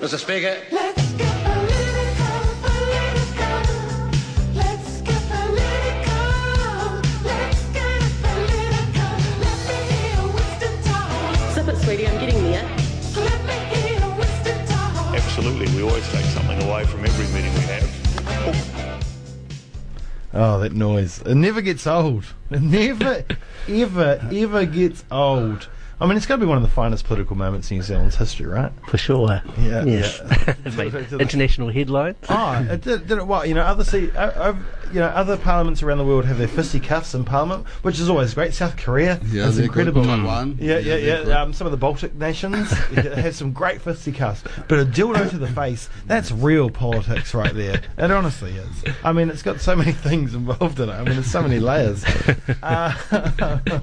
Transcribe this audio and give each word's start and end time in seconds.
Mr. 0.00 0.18
Speaker. 0.18 0.56
Let's 0.70 1.12
get 1.12 1.42
political, 1.42 2.36
political. 2.62 3.58
Let's 4.54 5.00
get 5.00 5.22
political. 5.26 7.00
Let's 7.24 7.62
get 7.72 8.02
political. 8.20 9.12
Let 9.40 9.58
me 9.66 9.76
hear 9.90 10.20
Winston 10.34 10.76
talk. 10.84 11.08
Zip 11.54 11.68
it, 11.68 11.76
sweetie, 11.78 12.06
I'm 12.06 12.18
getting 12.20 12.42
there. 12.44 12.68
Let 13.16 13.40
me 13.46 13.54
hear 13.74 14.00
Winston 14.18 14.66
talk. 14.66 15.14
Absolutely. 15.14 15.66
We 15.74 15.82
always 15.82 16.06
take 16.12 16.26
something 16.26 16.62
away 16.68 16.84
from 16.84 17.04
every 17.04 17.26
meeting 17.34 17.54
we 17.54 17.60
have. 17.60 17.86
Oh, 20.34 20.60
that 20.60 20.74
noise. 20.74 21.22
It 21.22 21.36
never 21.36 21.62
gets 21.62 21.86
old. 21.86 22.26
It 22.50 22.60
never, 22.60 23.24
ever, 23.66 24.20
ever 24.30 24.66
gets 24.66 25.04
old. 25.10 25.68
I 25.98 26.06
mean, 26.06 26.16
it's 26.18 26.26
going 26.26 26.38
to 26.38 26.44
be 26.44 26.48
one 26.48 26.58
of 26.58 26.62
the 26.62 26.68
finest 26.68 27.06
political 27.06 27.36
moments 27.36 27.70
in 27.70 27.78
New 27.78 27.82
Zealand's 27.82 28.16
history, 28.16 28.44
right? 28.46 28.70
For 28.88 28.98
sure. 28.98 29.40
Yeah, 29.58 29.84
Yes. 29.84 30.20
Made 30.76 30.92
Back 30.92 31.08
to 31.08 31.16
the- 31.16 31.18
international 31.20 31.70
headlines. 31.70 32.16
Oh, 32.28 32.66
it 32.70 32.82
did, 32.82 33.06
did 33.08 33.16
it 33.18 33.26
well. 33.26 33.46
You 33.46 33.54
know, 33.54 33.62
other 33.62 33.82
see, 33.82 34.10
you 34.92 35.00
know, 35.00 35.06
other 35.08 35.36
parliaments 35.36 35.82
around 35.82 35.98
the 35.98 36.04
world 36.04 36.24
have 36.24 36.38
their 36.38 36.48
fisticuffs 36.48 37.14
in 37.14 37.24
parliament, 37.24 37.66
which 37.82 37.98
is 38.00 38.08
always 38.08 38.34
great. 38.34 38.54
South 38.54 38.76
Korea 38.76 39.20
Yeah, 39.26 39.44
has 39.44 39.58
incredible. 39.58 40.02
good. 40.02 40.08
Taiwan. 40.08 40.58
Yeah, 40.60 40.78
yeah, 40.78 40.96
Yeah, 40.96 41.22
yeah. 41.26 41.42
Um, 41.42 41.52
some 41.52 41.66
of 41.66 41.70
the 41.70 41.76
Baltic 41.76 42.14
nations 42.14 42.70
have 42.94 43.34
some 43.34 43.52
great 43.52 43.80
fisticuffs, 43.82 44.42
but 44.68 44.78
a 44.78 44.84
dildo 44.84 45.28
to 45.30 45.38
the 45.38 45.48
face—that's 45.48 46.30
real 46.32 46.70
politics 46.70 47.34
right 47.34 47.54
there. 47.54 47.80
It 47.98 48.10
honestly 48.10 48.52
is. 48.52 48.84
I 49.04 49.12
mean, 49.12 49.30
it's 49.30 49.42
got 49.42 49.60
so 49.60 49.74
many 49.76 49.92
things 50.06 50.34
involved 50.34 50.80
in 50.80 50.88
it. 50.88 50.92
I 50.92 51.02
mean, 51.04 51.14
there's 51.14 51.30
so 51.30 51.42
many 51.42 51.58
layers. 51.60 52.04
Uh, 52.62 52.90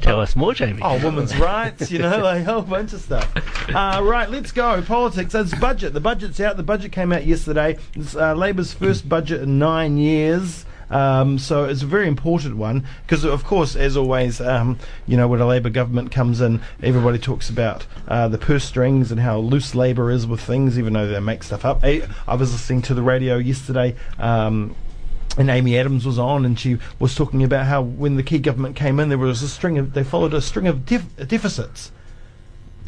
Tell 0.02 0.20
us 0.20 0.36
more, 0.36 0.54
Jamie. 0.54 0.82
Oh, 0.82 1.02
women's 1.04 1.36
rights, 1.38 1.90
you 1.92 2.00
know, 2.00 2.20
like 2.20 2.42
a 2.42 2.44
whole 2.44 2.62
bunch 2.62 2.94
of 2.94 3.02
stuff. 3.02 3.30
Uh, 3.74 4.02
right, 4.04 4.30
let's 4.30 4.52
go. 4.52 4.82
Politics. 4.82 5.34
It's 5.36 5.54
budget. 5.56 5.94
The 5.94 6.00
budget's 6.02 6.40
out. 6.40 6.58
The 6.58 6.64
budget 6.64 6.92
came 6.92 7.12
out 7.14 7.26
yesterday. 7.26 7.78
It's 7.96 8.16
uh, 8.16 8.34
Labour's 8.34 8.74
first 8.74 9.08
budget 9.08 9.42
in 9.42 9.60
nine 9.60 9.98
years. 9.98 10.66
Um, 10.94 11.40
so 11.40 11.66
it's 11.66 11.82
a 11.82 11.88
very 11.88 12.08
important 12.08 12.58
one 12.58 12.86
because, 13.02 13.24
of 13.24 13.44
course, 13.44 13.76
as 13.76 13.98
always, 13.98 14.40
um, 14.40 14.78
you 15.08 15.18
know, 15.18 15.28
when 15.28 15.42
a 15.42 15.48
Labour 15.48 15.72
government 15.72 16.12
comes 16.12 16.40
in, 16.40 16.62
everybody 16.84 17.18
talks 17.18 17.50
about 17.50 17.88
uh, 18.08 18.28
the 18.28 18.38
purse 18.38 18.64
strings 18.64 19.12
and 19.12 19.20
how 19.20 19.40
loose 19.40 19.74
Labour 19.74 20.12
is 20.12 20.28
with 20.28 20.42
things, 20.42 20.78
even 20.78 20.94
though 20.94 21.08
they 21.08 21.20
make 21.20 21.42
stuff 21.42 21.66
up. 21.66 21.80
I, 21.84 22.08
I 22.28 22.36
was 22.36 22.52
listening 22.52 22.84
to 22.84 22.94
the 22.94 23.02
radio 23.02 23.38
yesterday. 23.38 23.96
Um, 24.20 24.76
and 25.36 25.50
Amy 25.50 25.78
Adams 25.80 26.06
was 26.06 26.20
on, 26.20 26.46
and 26.46 26.60
she 26.60 26.78
was 27.00 27.16
talking 27.16 27.44
about 27.44 27.66
how 27.66 27.82
when 27.82 28.18
the 28.18 28.24
key 28.24 28.38
government 28.38 28.76
came 28.76 29.00
in, 29.00 29.10
there 29.10 29.18
was 29.18 29.42
a 29.42 29.50
string 29.50 29.80
of 29.80 29.94
they 29.94 30.04
followed 30.04 30.34
a 30.36 30.42
string 30.42 30.68
of 30.68 30.86
def- 30.86 31.28
deficits. 31.28 31.92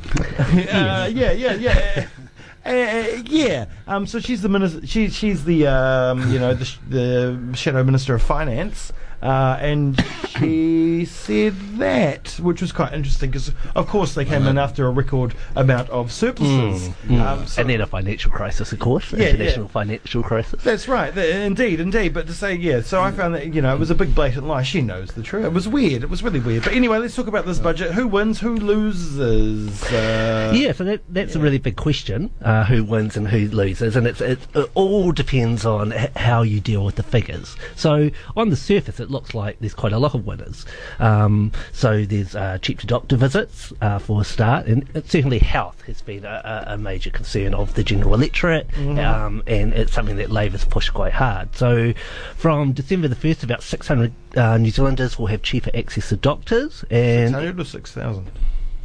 uh, 0.20 1.10
yeah, 1.12 1.32
yeah, 1.32 1.54
yeah. 1.54 2.08
Uh, 2.66 3.22
yeah. 3.26 3.66
Um, 3.88 4.08
so 4.08 4.20
she's 4.20 4.42
the 4.42 4.50
minister. 4.50 4.86
She, 4.88 5.10
she's 5.10 5.46
the 5.46 5.68
um, 5.68 6.32
you 6.32 6.40
know 6.40 6.54
the, 6.54 6.66
sh- 6.66 6.78
the 6.90 7.38
shadow 7.54 7.84
minister 7.84 8.16
of 8.16 8.22
finance, 8.24 8.92
uh, 9.22 9.58
and 9.60 10.04
she 10.40 11.06
said 11.06 11.54
that, 11.78 12.30
which 12.42 12.62
was 12.62 12.72
quite 12.72 12.94
interesting 12.94 13.30
because 13.30 13.52
of 13.76 13.88
course 13.88 14.16
they 14.16 14.26
came 14.26 14.48
in 14.48 14.58
after 14.58 14.88
a 14.88 14.90
record 14.90 15.36
amount 15.56 15.90
of 15.92 16.12
surpluses. 16.12 16.88
Um, 17.10 17.46
so- 17.46 17.62
and 17.62 17.70
then 17.70 17.82
a 17.82 17.86
financial 17.86 18.32
crisis, 18.32 18.72
of 18.72 18.80
course. 18.80 19.12
Yeah, 19.14 19.28
international 19.30 19.66
yeah. 19.66 19.72
financial 19.72 20.24
crisis. 20.24 20.64
that's 20.64 20.88
right. 20.88 21.14
Th- 21.14 21.36
indeed, 21.36 21.80
indeed. 21.80 22.14
But 22.14 22.26
to 22.28 22.34
say, 22.34 22.56
yeah, 22.56 22.82
so 22.82 23.02
I 23.02 23.12
found 23.12 23.36
that, 23.36 23.54
you 23.54 23.62
know, 23.62 23.74
it 23.74 23.80
was 23.80 23.92
a 23.92 23.96
big 23.96 24.16
blatant 24.16 24.48
lie. 24.48 24.64
She 24.64 24.82
knows 24.82 25.12
the 25.12 25.22
truth. 25.24 25.46
It 25.46 25.54
was 25.54 25.68
weird. 25.68 26.02
It 26.04 26.10
was 26.10 26.24
really 26.24 26.40
weird. 26.40 26.64
But 26.64 26.74
anyway, 26.74 26.98
let's 26.98 27.16
talk 27.16 27.28
about 27.28 27.46
this 27.46 27.60
budget. 27.60 27.92
Who 27.94 28.08
wins? 28.08 28.40
Who 28.40 28.56
loses? 28.56 29.84
Uh, 29.84 30.52
yeah, 30.56 30.72
so 30.72 30.84
that, 30.86 31.02
that's 31.10 31.36
a 31.36 31.40
really 31.40 31.58
big 31.60 31.76
question: 31.76 32.32
uh, 32.42 32.66
who 32.66 32.84
wins 32.84 33.16
and 33.16 33.28
who 33.28 33.48
and 33.82 34.08
it's, 34.08 34.22
it, 34.22 34.40
it 34.54 34.70
all 34.74 35.12
depends 35.12 35.66
on 35.66 35.92
h- 35.92 36.10
how 36.16 36.42
you 36.42 36.60
deal 36.60 36.86
with 36.86 36.96
the 36.96 37.04
figures. 37.04 37.56
So 37.76 38.10
on 38.36 38.50
the 38.50 38.56
surface, 38.56 39.00
it 39.00 39.10
looks 39.10 39.34
like 39.34 39.60
there's 39.60 39.74
quite 39.74 39.94
a 39.94 40.00
lot 40.00 40.16
of 40.16 40.26
winners. 40.26 40.66
Um, 41.00 41.52
so 41.74 42.06
there's 42.06 42.36
uh, 42.36 42.58
cheap 42.62 42.80
to 42.80 42.88
doctor 42.88 43.18
visits 43.18 43.74
uh, 43.82 44.00
for 44.00 44.22
a 44.22 44.24
start, 44.24 44.68
and 44.68 44.88
certainly 45.06 45.40
health 45.40 45.82
has 45.84 46.02
been 46.02 46.26
a, 46.26 46.64
a, 46.68 46.78
major 46.78 47.10
concern 47.10 47.54
of 47.54 47.74
the 47.74 47.84
general 47.84 48.14
electorate, 48.14 48.68
um, 48.78 49.44
and 49.48 49.74
it's 49.74 49.94
something 49.94 50.18
that 50.18 50.30
Labour's 50.30 50.66
pushed 50.66 50.94
quite 50.94 51.14
hard. 51.14 51.56
So 51.56 51.94
from 52.36 52.74
December 52.74 53.08
the 53.08 53.16
first, 53.16 53.44
about 53.44 53.64
600 53.64 54.14
uh, 54.36 54.58
New 54.58 54.72
Zealanders 54.72 55.18
will 55.18 55.28
have 55.28 55.42
cheaper 55.42 55.72
access 55.74 56.10
to 56.10 56.16
doctors, 56.16 56.84
and 56.90 57.30
600 57.30 57.60
or 57.60 57.66
6,000? 57.66 58.32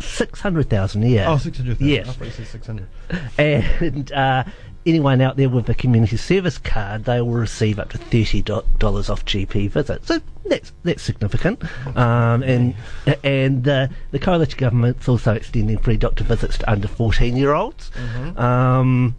600,000 0.03 1.03
a 1.03 1.07
year. 1.07 1.27
Oh, 1.29 1.37
600,000. 1.37 1.87
Yes. 1.87 2.09
I 2.09 2.13
thought 2.13 2.25
you 2.25 2.31
said 2.31 2.47
600. 2.47 2.89
And 3.39 4.13
uh, 4.13 4.45
anyone 4.87 5.21
out 5.21 5.37
there 5.37 5.49
with 5.49 5.69
a 5.69 5.75
community 5.75 6.17
service 6.17 6.59
card, 6.59 7.05
they 7.05 7.21
will 7.21 7.33
receive 7.33 7.79
up 7.79 7.91
to 7.91 7.99
thirty 7.99 8.43
dollars 8.43 9.11
off 9.11 9.25
GP 9.25 9.71
visits. 9.71 10.09
So 10.09 10.21
that's 10.47 10.73
that's 10.83 11.03
significant. 11.03 11.63
Um, 11.97 12.43
and 12.43 12.75
and 13.23 13.67
uh, 13.69 13.89
the 14.11 14.19
coalition 14.19 14.59
government's 14.59 15.09
also 15.09 15.35
extending 15.35 15.79
free 15.79 15.97
doctor 15.97 16.25
visits 16.25 16.59
to 16.59 16.71
under 16.71 16.89
fourteen 16.89 17.37
year 17.37 17.53
olds. 17.53 17.91
Um, 18.37 19.15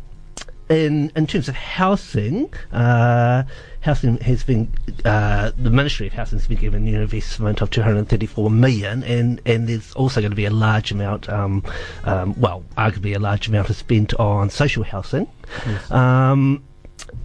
in 0.71 1.11
in 1.15 1.27
terms 1.27 1.49
of 1.49 1.55
housing, 1.55 2.51
uh, 2.71 3.43
housing 3.81 4.17
has 4.19 4.43
been 4.43 4.73
uh, 5.05 5.51
the 5.57 5.69
Ministry 5.69 6.07
of 6.07 6.13
Housing 6.13 6.39
has 6.39 6.47
been 6.47 6.57
given 6.57 6.87
an 6.87 6.95
investment 6.95 7.61
of 7.61 7.69
234 7.69 8.49
million, 8.49 9.03
and 9.03 9.41
and 9.45 9.67
there's 9.67 9.93
also 9.93 10.21
going 10.21 10.31
to 10.31 10.35
be 10.35 10.45
a 10.45 10.51
large 10.51 10.91
amount, 10.91 11.29
um, 11.29 11.63
um, 12.05 12.39
well, 12.39 12.63
arguably 12.77 13.15
a 13.15 13.19
large 13.19 13.47
amount 13.47 13.69
is 13.69 13.77
spent 13.77 14.13
on 14.15 14.49
social 14.49 14.83
housing. 14.83 15.27
Um, 15.89 16.63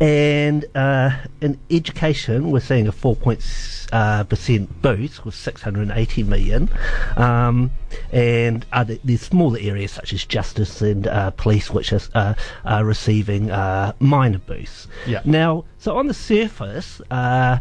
and 0.00 0.64
uh, 0.74 1.10
in 1.40 1.58
education, 1.70 2.50
we're 2.50 2.60
seeing 2.60 2.86
a 2.86 2.92
4.6 2.92 3.88
uh, 3.92 4.24
percent 4.24 4.82
boost 4.82 5.24
with 5.24 5.34
680 5.34 6.22
million. 6.24 6.68
Um, 7.16 7.70
and 8.12 8.66
other, 8.72 8.98
there's 9.04 9.22
smaller 9.22 9.58
areas 9.60 9.92
such 9.92 10.12
as 10.12 10.24
justice 10.24 10.82
and 10.82 11.06
uh, 11.06 11.30
police, 11.30 11.70
which 11.70 11.92
is, 11.92 12.10
uh, 12.14 12.34
are 12.64 12.84
receiving 12.84 13.50
uh, 13.50 13.92
minor 13.98 14.38
boosts. 14.38 14.86
Yeah. 15.06 15.22
Now, 15.24 15.64
so 15.78 15.96
on 15.96 16.08
the 16.08 16.14
surface, 16.14 17.00
uh, 17.10 17.58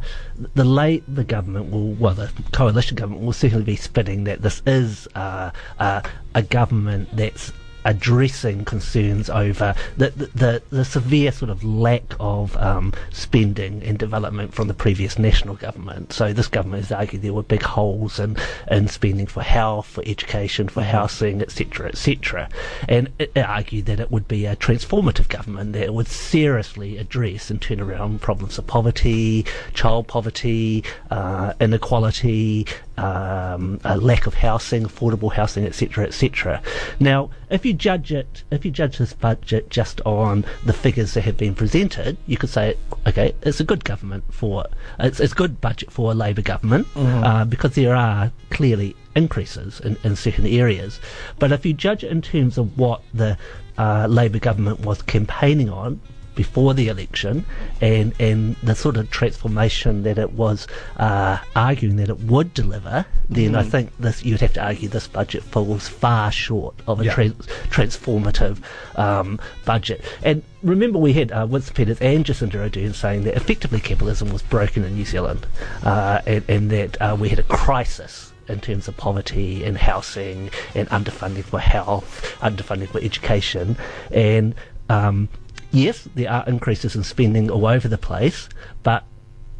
the 0.55 0.65
Labour 0.65 1.23
government 1.23 1.71
will, 1.71 1.93
well, 1.93 2.15
the 2.15 2.31
coalition 2.51 2.95
government 2.95 3.23
will 3.23 3.33
certainly 3.33 3.63
be 3.63 3.75
spinning 3.75 4.25
that 4.25 4.41
this 4.41 4.61
is 4.65 5.07
uh, 5.15 5.51
uh, 5.79 6.01
a 6.33 6.41
government 6.41 7.09
that's 7.13 7.53
addressing 7.85 8.65
concerns 8.65 9.29
over 9.29 9.75
the, 9.95 10.09
the, 10.09 10.25
the, 10.25 10.63
the 10.71 10.85
severe 10.85 11.31
sort 11.31 11.49
of 11.51 11.63
lack 11.63 12.03
of 12.19 12.57
um, 12.57 12.93
spending 13.11 13.83
and 13.83 13.97
development 13.97 14.53
from 14.53 14.67
the 14.67 14.73
previous 14.73 15.17
national 15.17 15.55
government. 15.55 16.11
So 16.11 16.33
this 16.33 16.47
government 16.47 16.83
has 16.83 16.91
argued 16.91 17.21
there 17.21 17.33
were 17.33 17.43
big 17.43 17.61
holes 17.61 18.19
in, 18.19 18.37
in 18.69 18.87
spending 18.87 19.27
for 19.27 19.43
health, 19.43 19.85
for 19.85 20.03
education, 20.05 20.67
for 20.67 20.81
housing, 20.83 21.41
etc., 21.41 21.89
etc. 21.89 22.49
And 22.89 23.09
it, 23.19 23.31
it 23.35 23.45
argued 23.45 23.85
that 23.85 23.99
it 23.99 24.11
would 24.11 24.27
be 24.27 24.45
a 24.45 24.55
transformative 24.55 25.29
government 25.29 25.73
that 25.73 25.93
would 25.93 26.07
seriously 26.07 26.97
address 26.97 27.49
and 27.49 27.61
turn 27.61 27.79
around 27.79 28.21
problems 28.21 28.57
of 28.57 28.65
poverty, 28.67 29.45
child 29.73 30.07
poverty, 30.07 30.83
uh, 31.11 31.53
inequality, 31.61 32.65
um, 32.97 33.79
a 33.83 33.97
lack 33.97 34.27
of 34.27 34.33
housing, 34.33 34.83
affordable 34.83 35.31
housing, 35.33 35.65
etc., 35.65 36.05
etc. 36.05 36.61
Now, 36.99 37.29
if 37.49 37.65
you 37.65 37.73
judge 37.73 38.11
it, 38.11 38.43
if 38.51 38.65
you 38.65 38.71
judge 38.71 38.97
this 38.97 39.13
budget 39.13 39.69
just 39.69 40.01
on 40.05 40.45
the 40.65 40.73
figures 40.73 41.13
that 41.13 41.21
have 41.21 41.37
been 41.37 41.55
presented, 41.55 42.17
you 42.27 42.37
could 42.37 42.49
say, 42.49 42.77
okay, 43.07 43.33
it's 43.41 43.59
a 43.59 43.63
good 43.63 43.83
government 43.83 44.23
for 44.33 44.65
it's 44.99 45.19
it's 45.19 45.33
a 45.33 45.35
good 45.35 45.61
budget 45.61 45.91
for 45.91 46.11
a 46.11 46.15
Labor 46.15 46.41
government 46.41 46.87
uh, 46.95 47.45
because 47.45 47.75
there 47.75 47.95
are 47.95 48.31
clearly 48.49 48.95
increases 49.15 49.79
in, 49.81 49.97
in 50.03 50.15
certain 50.15 50.45
areas. 50.45 50.99
But 51.39 51.51
if 51.51 51.65
you 51.65 51.73
judge 51.73 52.03
it 52.03 52.11
in 52.11 52.21
terms 52.21 52.57
of 52.57 52.77
what 52.77 53.01
the 53.13 53.37
uh, 53.77 54.07
Labor 54.07 54.39
government 54.39 54.81
was 54.81 55.01
campaigning 55.01 55.69
on 55.69 55.99
before 56.35 56.73
the 56.73 56.87
election 56.89 57.45
and, 57.81 58.13
and 58.19 58.55
the 58.63 58.75
sort 58.75 58.97
of 58.97 59.09
transformation 59.09 60.03
that 60.03 60.17
it 60.17 60.33
was 60.33 60.67
uh, 60.97 61.37
arguing 61.55 61.95
that 61.97 62.09
it 62.09 62.19
would 62.21 62.53
deliver, 62.53 63.05
then 63.29 63.55
I 63.55 63.63
think 63.63 63.91
this 63.97 64.23
you'd 64.23 64.41
have 64.41 64.53
to 64.53 64.63
argue 64.63 64.89
this 64.89 65.07
budget 65.07 65.43
falls 65.43 65.87
far 65.87 66.31
short 66.31 66.75
of 66.87 67.01
a 67.01 67.05
Yeah. 67.05 67.13
trans- 67.13 67.47
transformative 67.69 68.57
um, 68.97 69.39
budget. 69.65 70.03
And 70.23 70.43
remember, 70.63 70.99
we 70.99 71.13
had 71.13 71.31
uh, 71.31 71.47
Winston 71.49 71.73
Peters 71.75 72.01
and 72.01 72.25
Jacinda 72.25 72.69
Ardern 72.69 72.93
saying 72.93 73.23
that 73.23 73.35
effectively 73.35 73.79
capitalism 73.79 74.31
was 74.31 74.41
broken 74.41 74.83
in 74.83 74.95
New 74.95 75.05
Zealand 75.05 75.45
uh, 75.83 76.21
and, 76.27 76.43
and 76.49 76.69
that 76.71 77.01
uh, 77.01 77.15
we 77.19 77.29
had 77.29 77.39
a 77.39 77.43
crisis 77.43 78.31
in 78.47 78.59
terms 78.59 78.87
of 78.87 78.95
poverty 78.95 79.63
and 79.63 79.75
housing 79.77 80.51
and 80.75 80.87
underfunding 80.89 81.43
for 81.43 81.59
health, 81.59 82.35
underfunding 82.41 82.87
for 82.87 82.99
education, 83.01 83.75
and 84.11 84.53
um, 84.89 85.27
yes, 85.75 86.07
there 86.15 86.31
are 86.31 86.43
increases 86.47 86.95
in 86.95 87.03
spending 87.03 87.49
all 87.49 87.65
over 87.65 87.87
the 87.87 87.97
place, 87.97 88.49
but 88.83 89.03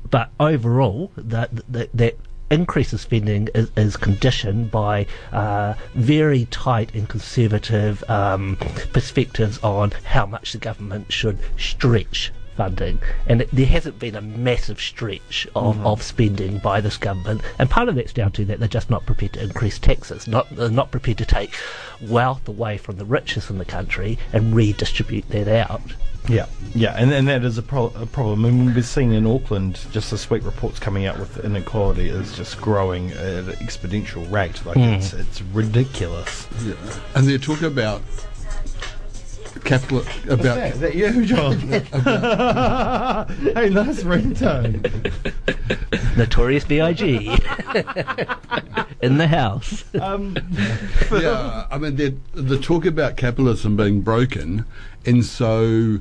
but 0.09 0.29
overall, 0.39 1.11
that 1.17 1.49
that, 1.71 1.89
that 1.93 2.17
increase 2.51 2.93
of 2.93 3.01
spending 3.01 3.49
is, 3.55 3.71
is 3.75 3.97
conditioned 3.97 4.69
by 4.69 5.05
uh, 5.31 5.73
very 5.95 6.45
tight 6.45 6.93
and 6.93 7.09
conservative 7.09 8.03
um, 8.09 8.55
perspectives 8.93 9.57
on 9.63 9.91
how 10.03 10.25
much 10.25 10.51
the 10.51 10.57
government 10.59 11.11
should 11.11 11.39
stretch 11.57 12.31
funding, 12.55 12.99
and 13.27 13.41
it, 13.41 13.49
there 13.51 13.65
hasn't 13.65 13.99
been 13.99 14.15
a 14.15 14.21
massive 14.21 14.79
stretch 14.79 15.47
of, 15.55 15.77
mm. 15.77 15.85
of 15.85 16.01
spending 16.01 16.57
by 16.59 16.81
this 16.81 16.97
government, 16.97 17.41
and 17.59 17.69
part 17.69 17.89
of 17.89 17.95
that's 17.95 18.13
down 18.13 18.31
to 18.33 18.45
that 18.45 18.59
they're 18.59 18.67
just 18.67 18.89
not 18.89 19.05
prepared 19.05 19.33
to 19.33 19.43
increase 19.43 19.79
taxes, 19.79 20.27
not 20.27 20.49
they're 20.55 20.69
not 20.69 20.91
prepared 20.91 21.17
to 21.17 21.25
take 21.25 21.53
wealth 22.01 22.47
away 22.47 22.77
from 22.77 22.97
the 22.97 23.05
richest 23.05 23.49
in 23.49 23.57
the 23.57 23.65
country 23.65 24.17
and 24.33 24.55
redistribute 24.55 25.27
that 25.29 25.47
out. 25.47 25.81
Yeah, 26.27 26.47
yeah, 26.73 26.95
and, 26.97 27.11
and 27.13 27.27
that 27.27 27.43
is 27.43 27.57
a, 27.57 27.61
pro- 27.61 27.93
a 27.95 28.05
problem. 28.05 28.45
I 28.45 28.49
mean, 28.49 28.73
we've 28.73 28.85
seen 28.85 29.11
in 29.11 29.27
Auckland 29.27 29.79
just 29.91 30.09
this 30.09 30.27
week 30.29 30.43
reports 30.43 30.79
coming 30.79 31.05
out 31.05 31.19
with 31.19 31.43
inequality 31.45 32.09
is 32.09 32.35
just 32.35 32.59
growing 32.59 33.11
at 33.11 33.19
an 33.19 33.45
exponential 33.57 34.29
rate. 34.31 34.65
Like 34.65 34.77
mm. 34.77 34.97
it's 34.97 35.13
it's 35.13 35.41
ridiculous. 35.41 36.47
Yeah. 36.63 36.73
And 37.13 37.27
they're 37.27 37.37
talking 37.37 37.67
about 37.67 38.01
capital 39.63 40.03
about 40.29 40.57
Is 40.57 40.79
that 40.79 40.95
you, 40.95 41.25
John? 41.25 41.57
hey, 43.53 43.69
nice 43.69 44.03
ringtone. 44.03 44.81
Notorious 46.17 46.65
B.I.G. 46.65 47.27
in 49.01 49.17
the 49.17 49.27
house. 49.27 49.83
Um, 49.99 50.37
yeah, 51.11 51.67
I 51.71 51.77
mean, 51.77 51.95
the 51.95 52.15
the 52.33 52.59
talk 52.59 52.85
about 52.85 53.17
capitalism 53.17 53.75
being 53.75 54.01
broken, 54.01 54.65
and 55.05 55.25
so 55.25 55.99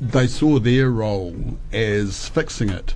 they 0.00 0.26
saw 0.26 0.58
their 0.58 0.90
role 0.90 1.58
as 1.72 2.28
fixing 2.28 2.70
it. 2.70 2.94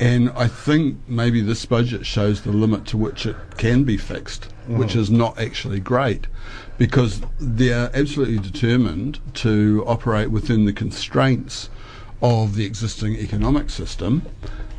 And 0.00 0.30
I 0.30 0.48
think 0.48 0.98
maybe 1.06 1.42
this 1.42 1.66
budget 1.66 2.06
shows 2.06 2.40
the 2.40 2.52
limit 2.52 2.86
to 2.86 2.96
which 2.96 3.26
it 3.26 3.36
can 3.58 3.84
be 3.84 3.98
fixed, 3.98 4.46
which 4.66 4.90
mm-hmm. 4.90 5.00
is 5.00 5.10
not 5.10 5.38
actually 5.38 5.78
great, 5.78 6.26
because 6.78 7.20
they're 7.38 7.90
absolutely 7.94 8.38
determined 8.38 9.20
to 9.34 9.84
operate 9.86 10.30
within 10.30 10.64
the 10.64 10.72
constraints 10.72 11.68
of 12.22 12.54
the 12.54 12.64
existing 12.64 13.16
economic 13.16 13.68
system, 13.68 14.22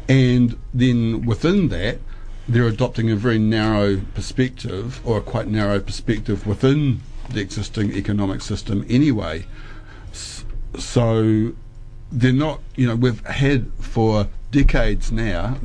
and 0.10 0.58
then 0.74 1.24
within 1.24 1.70
that, 1.70 2.00
they're 2.48 2.68
adopting 2.68 3.12
a 3.12 3.16
very 3.16 3.38
narrow 3.38 4.02
perspective, 4.16 5.00
or 5.06 5.20
a 5.20 5.22
quite 5.22 5.48
narrow 5.48 5.80
perspective 5.80 6.48
within 6.48 7.00
the 7.30 7.40
existing 7.40 7.94
economic 7.94 8.42
system 8.42 8.84
anyway. 8.90 9.46
So 10.78 11.54
they're 12.12 12.34
not, 12.34 12.60
you 12.76 12.88
know, 12.88 12.96
we've 12.96 13.26
had 13.26 13.72
for 13.80 14.28
decades 14.52 15.12
now 15.12 15.58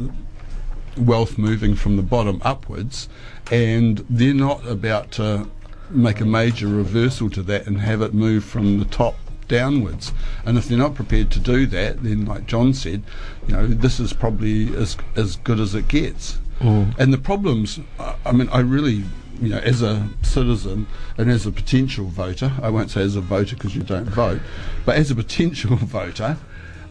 wealth 0.96 1.36
moving 1.36 1.74
from 1.74 1.96
the 1.96 2.02
bottom 2.02 2.40
upwards, 2.44 3.08
and 3.50 4.04
they're 4.08 4.32
not 4.34 4.66
about 4.66 5.10
to 5.12 5.48
make 5.90 6.20
a 6.20 6.24
major 6.24 6.66
reversal 6.66 7.28
to 7.30 7.42
that 7.42 7.66
and 7.66 7.80
have 7.80 8.00
it 8.02 8.14
move 8.14 8.44
from 8.44 8.78
the 8.78 8.84
top 8.86 9.16
downwards. 9.48 10.12
And 10.44 10.58
if 10.58 10.68
they're 10.68 10.78
not 10.78 10.94
prepared 10.94 11.30
to 11.32 11.38
do 11.40 11.66
that, 11.66 12.02
then, 12.02 12.24
like 12.24 12.46
John 12.46 12.74
said, 12.74 13.02
you 13.46 13.54
know, 13.54 13.66
this 13.66 14.00
is 14.00 14.12
probably 14.12 14.74
as 14.74 14.96
as 15.14 15.36
good 15.36 15.60
as 15.60 15.74
it 15.74 15.88
gets. 15.88 16.38
Mm. 16.60 16.96
And 16.98 17.12
the 17.12 17.18
problems, 17.18 17.78
I- 18.00 18.14
I 18.24 18.32
mean, 18.32 18.48
I 18.50 18.60
really, 18.60 19.04
you 19.40 19.48
know, 19.48 19.58
as 19.58 19.82
a 19.82 20.08
citizen 20.22 20.86
and 21.18 21.30
as 21.30 21.46
a 21.46 21.52
potential 21.52 22.06
voter, 22.06 22.52
I 22.62 22.70
won't 22.70 22.90
say 22.90 23.02
as 23.02 23.16
a 23.16 23.20
voter 23.20 23.56
because 23.56 23.74
you 23.74 23.82
don't 23.82 24.08
vote, 24.08 24.40
but 24.84 24.96
as 24.96 25.10
a 25.10 25.14
potential 25.14 25.76
voter, 25.76 26.36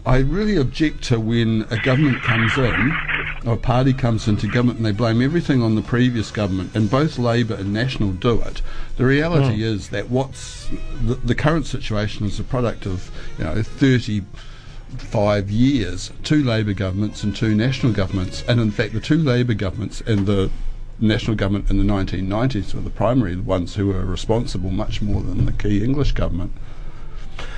I 0.06 0.18
really 0.20 0.56
object 0.58 1.04
to 1.06 1.20
when 1.20 1.66
a 1.72 1.80
government 1.80 2.22
comes 2.22 2.56
in, 2.60 2.96
or 3.44 3.54
a 3.54 3.58
party 3.58 3.92
comes 3.92 4.28
into 4.28 4.48
government 4.48 4.78
and 4.78 4.86
they 4.86 4.92
blame 4.92 5.20
everything 5.20 5.64
on 5.64 5.74
the 5.74 5.82
previous 5.82 6.30
government, 6.30 6.76
and 6.76 6.92
both 6.92 7.18
Labor 7.18 7.56
and 7.56 7.74
National 7.74 8.12
do 8.12 8.40
it. 8.42 8.62
The 8.98 9.06
reality 9.06 9.56
hmm. 9.56 9.64
is 9.64 9.90
that 9.90 10.12
what's 10.12 10.70
the, 11.02 11.16
the 11.16 11.34
current 11.34 11.66
situation 11.66 12.28
is 12.28 12.40
a 12.40 12.44
product 12.44 12.86
of, 12.86 13.10
you 13.40 13.46
know, 13.46 13.64
35 13.64 15.50
years, 15.50 16.12
two 16.22 16.44
Labor 16.44 16.74
governments 16.74 17.24
and 17.24 17.36
two 17.36 17.56
national 17.56 17.92
governments, 17.92 18.44
and 18.48 18.60
in 18.60 18.70
fact, 18.70 18.94
the 18.94 19.00
two 19.00 19.18
Labor 19.18 19.56
governments 19.56 20.02
and 20.02 20.28
the 20.28 20.52
national 21.00 21.36
government 21.36 21.70
in 21.70 21.78
the 21.78 21.84
1990s 21.84 22.74
were 22.74 22.82
the 22.82 22.90
primary 22.90 23.36
ones 23.36 23.76
who 23.76 23.88
were 23.88 24.06
responsible 24.06 24.72
much 24.72 25.02
more 25.02 25.22
than 25.22 25.46
the 25.46 25.52
key 25.52 25.84
English 25.84 26.14
government. 26.14 26.52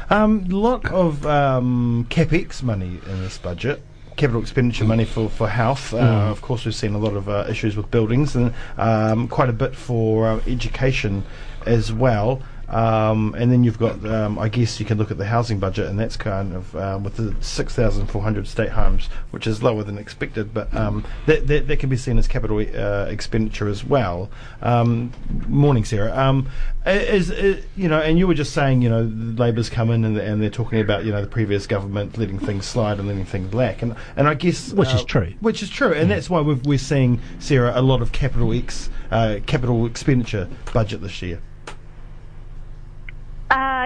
Um, 0.10 0.46
lot 0.46 0.86
of 0.86 1.26
um, 1.26 2.08
capex 2.10 2.64
money 2.64 3.00
in 3.06 3.22
this 3.22 3.38
budget. 3.38 3.82
Capital 4.16 4.42
expenditure 4.42 4.86
money 4.86 5.06
for, 5.06 5.30
for 5.30 5.48
health. 5.48 5.94
Uh, 5.94 5.98
Of 6.32 6.42
course, 6.42 6.66
we've 6.66 6.74
seen 6.74 6.96
a 6.96 6.98
lot 6.98 7.14
of 7.14 7.30
uh, 7.30 7.46
issues 7.48 7.76
with 7.76 7.92
buildings 7.92 8.36
and 8.36 8.54
um, 8.78 9.28
quite 9.28 9.50
a 9.50 9.54
bit 9.54 9.76
for 9.76 10.28
uh, 10.28 10.40
education 10.48 11.24
as 11.66 11.94
well. 11.94 12.42
Um, 12.70 13.34
and 13.38 13.52
then 13.52 13.64
you've 13.64 13.80
got, 13.80 14.06
um, 14.06 14.38
I 14.38 14.50
guess 14.50 14.80
you 14.80 14.86
can 14.86 14.98
look 14.98 15.10
at 15.10 15.18
the 15.18 15.26
housing 15.26 15.58
budget, 15.60 15.88
and 15.88 15.98
that's 15.98 16.18
kind 16.18 16.54
of 16.54 16.76
uh, 16.76 17.00
with 17.02 17.16
the 17.16 17.34
6,400 17.42 18.48
state 18.48 18.70
homes, 18.70 19.08
which 19.32 19.48
is 19.48 19.64
lower 19.64 19.84
than 19.84 19.98
expected, 19.98 20.54
but 20.54 20.74
um, 20.76 21.06
that, 21.28 21.48
that, 21.48 21.68
that 21.68 21.80
can 21.80 21.90
be 21.90 21.96
seen 21.96 22.18
as 22.18 22.28
capital 22.28 22.58
uh, 22.60 23.06
expenditure 23.10 23.70
as 23.70 23.86
well. 23.86 24.30
Um, 24.62 25.14
morning, 25.48 25.86
Sarah. 25.86 26.16
Um, 26.18 26.50
i- 26.86 26.92
is, 26.92 27.30
you 27.78 27.88
know, 27.88 28.00
and 28.02 28.20
you 28.20 28.28
were 28.28 28.34
just 28.34 28.52
saying, 28.54 28.82
you 28.82 28.90
know, 28.90 29.04
Labor's 29.38 29.70
come 29.70 29.90
in 29.90 30.04
and, 30.04 30.18
and 30.18 30.42
they're 30.42 30.50
talking 30.50 30.82
about, 30.82 31.06
you 31.06 31.12
know, 31.14 31.22
the 31.22 31.28
previous 31.28 31.68
government 31.68 32.18
letting 32.18 32.40
things 32.40 32.66
slide 32.66 33.00
and 33.00 33.08
letting 33.08 33.26
things 33.26 33.54
lack, 33.54 33.82
and 33.82 33.96
and 34.18 34.28
I 34.28 34.34
guess 34.34 34.74
Which 34.74 34.90
is 34.94 35.02
uh, 35.02 35.06
true. 35.06 35.34
which 35.40 35.64
is 35.64 35.70
true, 35.70 35.94
and 35.94 36.12
that's 36.12 36.30
why 36.30 36.42
we've, 36.42 36.66
we're 36.66 36.78
seeing 36.78 37.22
Sarah 37.40 37.72
a 37.76 37.82
lot 37.82 38.02
of 38.02 38.12
capital 38.12 38.54
ex 38.54 38.90
uh, 39.12 39.38
capital 39.46 39.86
expenditure 39.86 40.50
budget 40.74 41.02
this 41.02 41.22
year. 41.22 41.40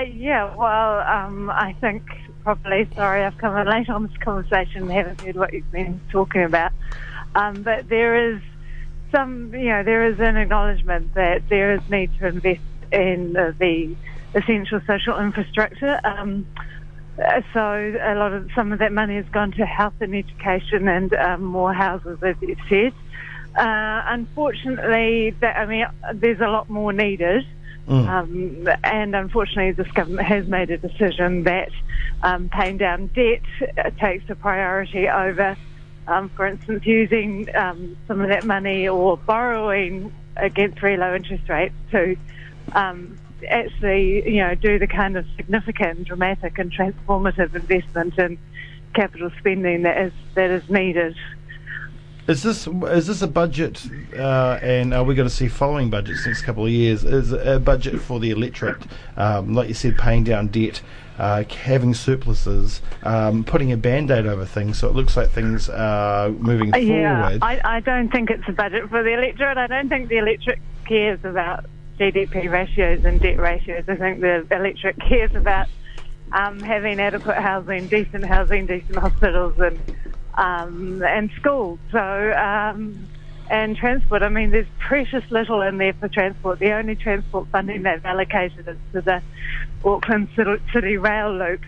Uh, 0.02 0.06
yeah, 0.06 0.56
well, 0.56 1.00
um, 1.00 1.50
I 1.52 1.74
think 1.74 2.02
probably, 2.44 2.88
sorry, 2.96 3.24
I've 3.24 3.38
come 3.38 3.56
in 3.56 3.68
late 3.68 3.88
on 3.88 4.08
this 4.08 4.18
conversation 4.18 4.84
and 4.84 4.92
haven't 4.92 5.22
heard 5.22 5.36
what 5.36 5.54
you've 5.54 5.72
been 5.72 6.02
talking 6.12 6.44
about. 6.44 6.72
Um, 7.36 7.62
but 7.62 7.88
there 7.88 8.32
is 8.32 8.42
some, 9.12 9.54
you 9.54 9.70
know, 9.70 9.84
there 9.84 10.08
is 10.08 10.20
an 10.20 10.38
acknowledgement 10.38 11.14
that 11.14 11.48
there 11.50 11.74
is 11.74 11.82
need 11.90 12.10
to 12.18 12.28
invest 12.28 12.62
in 12.92 13.34
the 13.34 13.96
essential 14.34 14.82
social 14.88 15.20
infrastructure. 15.20 16.00
Um, 16.04 16.48
so 17.54 18.00
a 18.02 18.16
lot 18.16 18.34
of 18.34 18.50
some 18.56 18.72
of 18.72 18.80
that 18.80 18.92
money 18.92 19.18
has 19.18 19.26
gone 19.26 19.52
to 19.52 19.66
health 19.68 19.94
and 20.00 20.16
education 20.16 20.88
and 20.88 21.14
um, 21.14 21.44
more 21.44 21.74
houses, 21.74 22.18
as 22.24 22.36
you 22.42 22.56
said. 22.70 22.94
Uh, 23.56 24.02
unfortunately, 24.08 25.36
that, 25.42 25.58
I 25.58 25.66
mean, 25.68 25.86
there's 26.16 26.40
a 26.40 26.48
lot 26.48 26.72
more 26.72 26.92
needed. 26.92 27.46
Um, 27.88 28.68
and 28.84 29.16
unfortunately, 29.16 29.72
this 29.72 29.92
government 29.94 30.28
has 30.28 30.48
made 30.48 30.70
a 30.70 30.78
decision 30.78 31.44
that 31.44 31.70
um, 32.24 32.50
paying 32.50 32.78
down 32.78 33.08
debt 33.08 33.42
uh, 33.78 33.90
takes 34.00 34.30
a 34.30 34.36
priority 34.36 35.10
over, 35.10 35.58
um, 36.08 36.30
for 36.30 36.46
instance, 36.46 36.86
using 36.86 37.54
um, 37.56 37.98
some 38.08 38.22
of 38.22 38.30
that 38.30 38.46
money 38.46 38.88
or 38.88 39.18
borrowing 39.18 40.14
against 40.38 40.80
very 40.80 40.98
low 40.98 41.16
interest 41.16 41.50
rates 41.50 41.76
to 41.92 42.16
um, 42.74 43.20
actually, 43.50 44.30
you 44.30 44.42
know, 44.42 44.56
do 44.56 44.80
the 44.80 44.88
kind 44.88 45.18
of 45.18 45.26
significant, 45.36 46.08
dramatic, 46.08 46.58
and 46.60 46.72
transformative 46.72 47.54
investment 47.56 48.18
in 48.18 48.38
capital 48.94 49.32
spending 49.40 49.84
that 49.84 49.98
is 49.98 50.14
that 50.36 50.50
is 50.50 50.70
needed. 50.70 51.16
Is 52.32 52.44
this 52.44 52.66
is 52.66 53.08
this 53.08 53.22
a 53.22 53.28
budget, 53.28 53.84
uh, 54.18 54.58
and 54.62 54.94
are 54.94 55.04
we 55.04 55.16
going 55.16 55.28
to 55.28 55.36
see 55.36 55.50
following 55.50 55.90
budgets 55.90 56.26
next 56.26 56.44
couple 56.44 56.64
of 56.66 56.72
years? 56.72 57.04
Is 57.04 57.34
it 57.34 57.46
a 57.46 57.60
budget 57.60 58.00
for 58.00 58.22
the 58.22 58.30
electorate, 58.30 58.82
um, 59.18 59.54
like 59.54 59.68
you 59.68 59.74
said, 59.74 59.98
paying 59.98 60.24
down 60.24 60.48
debt, 60.48 60.82
uh, 61.18 61.44
having 61.44 61.94
surpluses, 61.94 62.82
um, 63.04 63.44
putting 63.44 63.74
a 63.74 63.76
band-aid 63.76 64.26
over 64.26 64.46
things 64.46 64.80
so 64.80 64.88
it 64.88 64.96
looks 64.96 65.18
like 65.18 65.30
things 65.32 65.68
are 65.68 66.30
moving 66.30 66.74
Yeah, 66.74 67.22
forward? 67.22 67.44
I, 67.44 67.60
I 67.66 67.80
don't 67.82 68.10
think 68.10 68.30
it's 68.30 68.48
a 68.48 68.54
budget 68.54 68.88
for 68.88 69.04
the 69.04 69.12
electorate. 69.14 69.58
I 69.58 69.68
don't 69.68 69.90
think 69.90 70.08
the 70.08 70.20
electorate 70.20 70.60
cares 70.86 71.20
about 71.26 71.66
GDP 72.00 72.50
ratios 72.50 73.04
and 73.04 73.20
debt 73.20 73.40
ratios. 73.40 73.84
I 73.90 73.98
think 73.98 74.22
the 74.22 74.48
electorate 74.50 75.02
cares 75.02 75.36
about 75.36 75.68
um, 76.32 76.62
having 76.62 76.98
adequate 77.02 77.40
housing, 77.40 77.90
decent 77.90 78.24
housing, 78.24 78.68
decent 78.68 78.96
hospitals, 78.96 79.60
and 79.60 79.78
um, 80.36 81.04
and 81.04 81.30
schools. 81.40 81.80
So 81.92 82.00
um, 82.00 83.08
and 83.52 83.76
transport. 83.76 84.24
I 84.24 84.30
mean, 84.30 84.52
there's 84.52 84.68
precious 84.80 85.24
little 85.30 85.62
in 85.62 85.78
there 85.78 85.94
for 85.94 86.08
transport. 86.08 86.60
The 86.60 86.72
only 86.72 86.96
transport 86.96 87.48
funding 87.52 87.84
they've 87.84 88.04
allocated 88.06 88.66
is 88.68 88.78
to 88.94 89.02
the 89.02 89.22
Auckland 89.84 90.30
City, 90.74 90.98
Rail 90.98 91.34
Loop. 91.34 91.62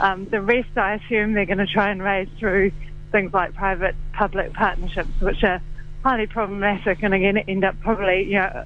Um, 0.00 0.26
the 0.26 0.40
rest, 0.40 0.76
I 0.76 0.94
assume, 0.94 1.34
they're 1.34 1.46
going 1.46 1.58
to 1.58 1.66
try 1.66 1.90
and 1.90 2.02
raise 2.02 2.28
through 2.40 2.72
things 3.12 3.32
like 3.32 3.54
private-public 3.54 4.52
partnerships, 4.52 5.20
which 5.20 5.42
are 5.44 5.62
highly 6.02 6.26
problematic, 6.26 7.02
and 7.02 7.14
again, 7.14 7.38
end 7.38 7.64
up 7.64 7.78
probably, 7.80 8.24
you 8.24 8.38
know, 8.38 8.64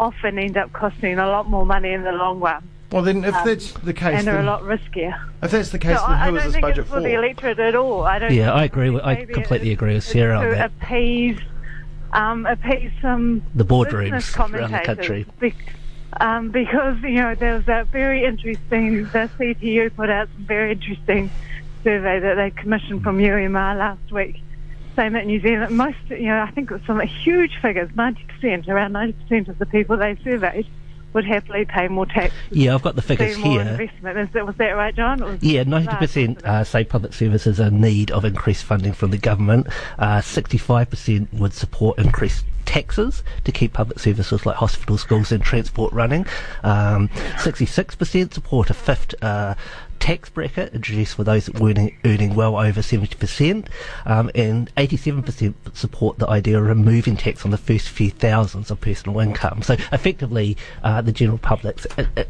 often 0.00 0.38
end 0.38 0.56
up 0.56 0.72
costing 0.72 1.18
a 1.18 1.26
lot 1.26 1.48
more 1.48 1.66
money 1.66 1.92
in 1.92 2.02
the 2.02 2.12
long 2.12 2.40
run, 2.40 2.66
well, 2.92 3.02
then, 3.02 3.24
if 3.24 3.34
um, 3.34 3.46
that's 3.46 3.72
the 3.72 3.92
case, 3.92 4.20
and 4.20 4.28
are 4.28 4.40
a 4.40 4.42
lot 4.44 4.62
riskier. 4.62 5.18
if 5.42 5.50
that's 5.50 5.70
the 5.70 5.78
case, 5.78 5.98
So 5.98 6.06
then 6.06 6.16
I, 6.16 6.26
I 6.26 6.30
who 6.30 6.36
is 6.36 6.42
don't 6.42 6.46
this 6.48 6.52
think 6.54 6.62
budget 6.62 6.78
it's 6.80 6.88
for 6.88 6.96
for? 6.96 7.00
the 7.02 7.14
electorate 7.14 7.58
at 7.58 7.74
all. 7.74 8.04
I 8.04 8.18
don't. 8.18 8.32
Yeah, 8.32 8.52
I 8.52 8.64
agree 8.64 8.90
with- 8.90 9.04
I 9.04 9.16
completely 9.24 9.72
it's- 9.72 9.72
agree 9.72 9.94
with 9.94 10.04
it's 10.04 10.12
Sarah 10.12 10.36
on 10.38 10.44
to 10.44 10.50
that. 10.54 10.66
appease 10.82 11.38
um, 12.12 12.46
appease 12.46 12.92
some 13.02 13.42
The 13.54 13.64
business 13.64 13.90
boardrooms 14.32 14.54
around 14.54 14.72
the 14.72 14.78
country. 14.78 15.26
Be- 15.40 15.54
um, 16.20 16.50
because 16.50 17.02
you 17.02 17.16
know 17.16 17.34
there 17.34 17.54
was 17.54 17.64
that 17.66 17.88
very 17.88 18.24
interesting. 18.24 19.04
The 19.06 19.28
CTU 19.38 19.94
put 19.94 20.08
out 20.08 20.28
some 20.34 20.44
very 20.46 20.72
interesting 20.72 21.30
survey 21.84 22.20
that 22.20 22.34
they 22.36 22.50
commissioned 22.50 23.02
from 23.02 23.18
UMR 23.18 23.76
last 23.76 24.10
week, 24.12 24.40
saying 24.94 25.12
that 25.12 25.26
New 25.26 25.40
Zealand 25.40 25.76
most 25.76 25.98
you 26.08 26.26
know 26.28 26.40
I 26.40 26.50
think 26.52 26.70
it 26.70 26.74
was 26.74 26.82
some 26.86 27.00
huge 27.00 27.56
figures, 27.60 27.90
ninety 27.96 28.24
percent, 28.24 28.68
around 28.68 28.92
ninety 28.92 29.12
percent 29.24 29.48
of 29.48 29.58
the 29.58 29.66
people 29.66 29.96
they 29.96 30.16
surveyed 30.24 30.66
would 31.16 31.24
happily 31.24 31.64
pay 31.64 31.88
more 31.88 32.06
tax. 32.06 32.32
Yeah, 32.50 32.74
I've 32.74 32.82
got 32.82 32.94
the 32.94 33.02
figures 33.02 33.36
here. 33.36 33.62
investment. 33.62 34.18
Is 34.18 34.28
that, 34.34 34.46
was 34.46 34.54
that 34.56 34.70
right, 34.70 34.94
John? 34.94 35.38
Yeah, 35.42 35.64
ninety 35.64 35.96
percent 35.96 36.44
uh, 36.44 36.62
say 36.62 36.84
public 36.84 37.12
services 37.12 37.58
are 37.58 37.66
in 37.68 37.80
need 37.80 38.12
of 38.12 38.24
increased 38.24 38.64
funding 38.64 38.92
from 38.92 39.10
the 39.10 39.18
government. 39.18 39.66
Uh, 39.98 40.20
Sixty-five 40.20 40.90
percent 40.90 41.32
would 41.34 41.52
support 41.52 41.98
increased 41.98 42.44
taxes 42.66 43.22
to 43.44 43.52
keep 43.52 43.72
public 43.72 43.98
services 43.98 44.44
like 44.44 44.56
hospitals, 44.56 45.00
schools, 45.00 45.32
and 45.32 45.42
transport 45.42 45.92
running. 45.92 46.26
Um, 46.62 47.08
Sixty-six 47.38 47.96
percent 47.96 48.34
support 48.34 48.70
a 48.70 48.74
fifth. 48.74 49.14
Uh, 49.22 49.54
Tax 49.98 50.28
bracket 50.30 50.74
introduced 50.74 51.14
for 51.14 51.24
those 51.24 51.48
earning, 51.60 51.96
earning 52.04 52.34
well 52.34 52.56
over 52.56 52.80
70%, 52.80 53.68
um, 54.04 54.30
and 54.34 54.74
87% 54.76 55.54
support 55.76 56.18
the 56.18 56.28
idea 56.28 56.58
of 56.58 56.66
removing 56.66 57.16
tax 57.16 57.44
on 57.44 57.50
the 57.50 57.58
first 57.58 57.88
few 57.88 58.10
thousands 58.10 58.70
of 58.70 58.80
personal 58.80 59.20
income. 59.20 59.62
So, 59.62 59.74
effectively, 59.92 60.56
uh, 60.82 61.02
the 61.02 61.12
general 61.12 61.38
public's 61.38 61.86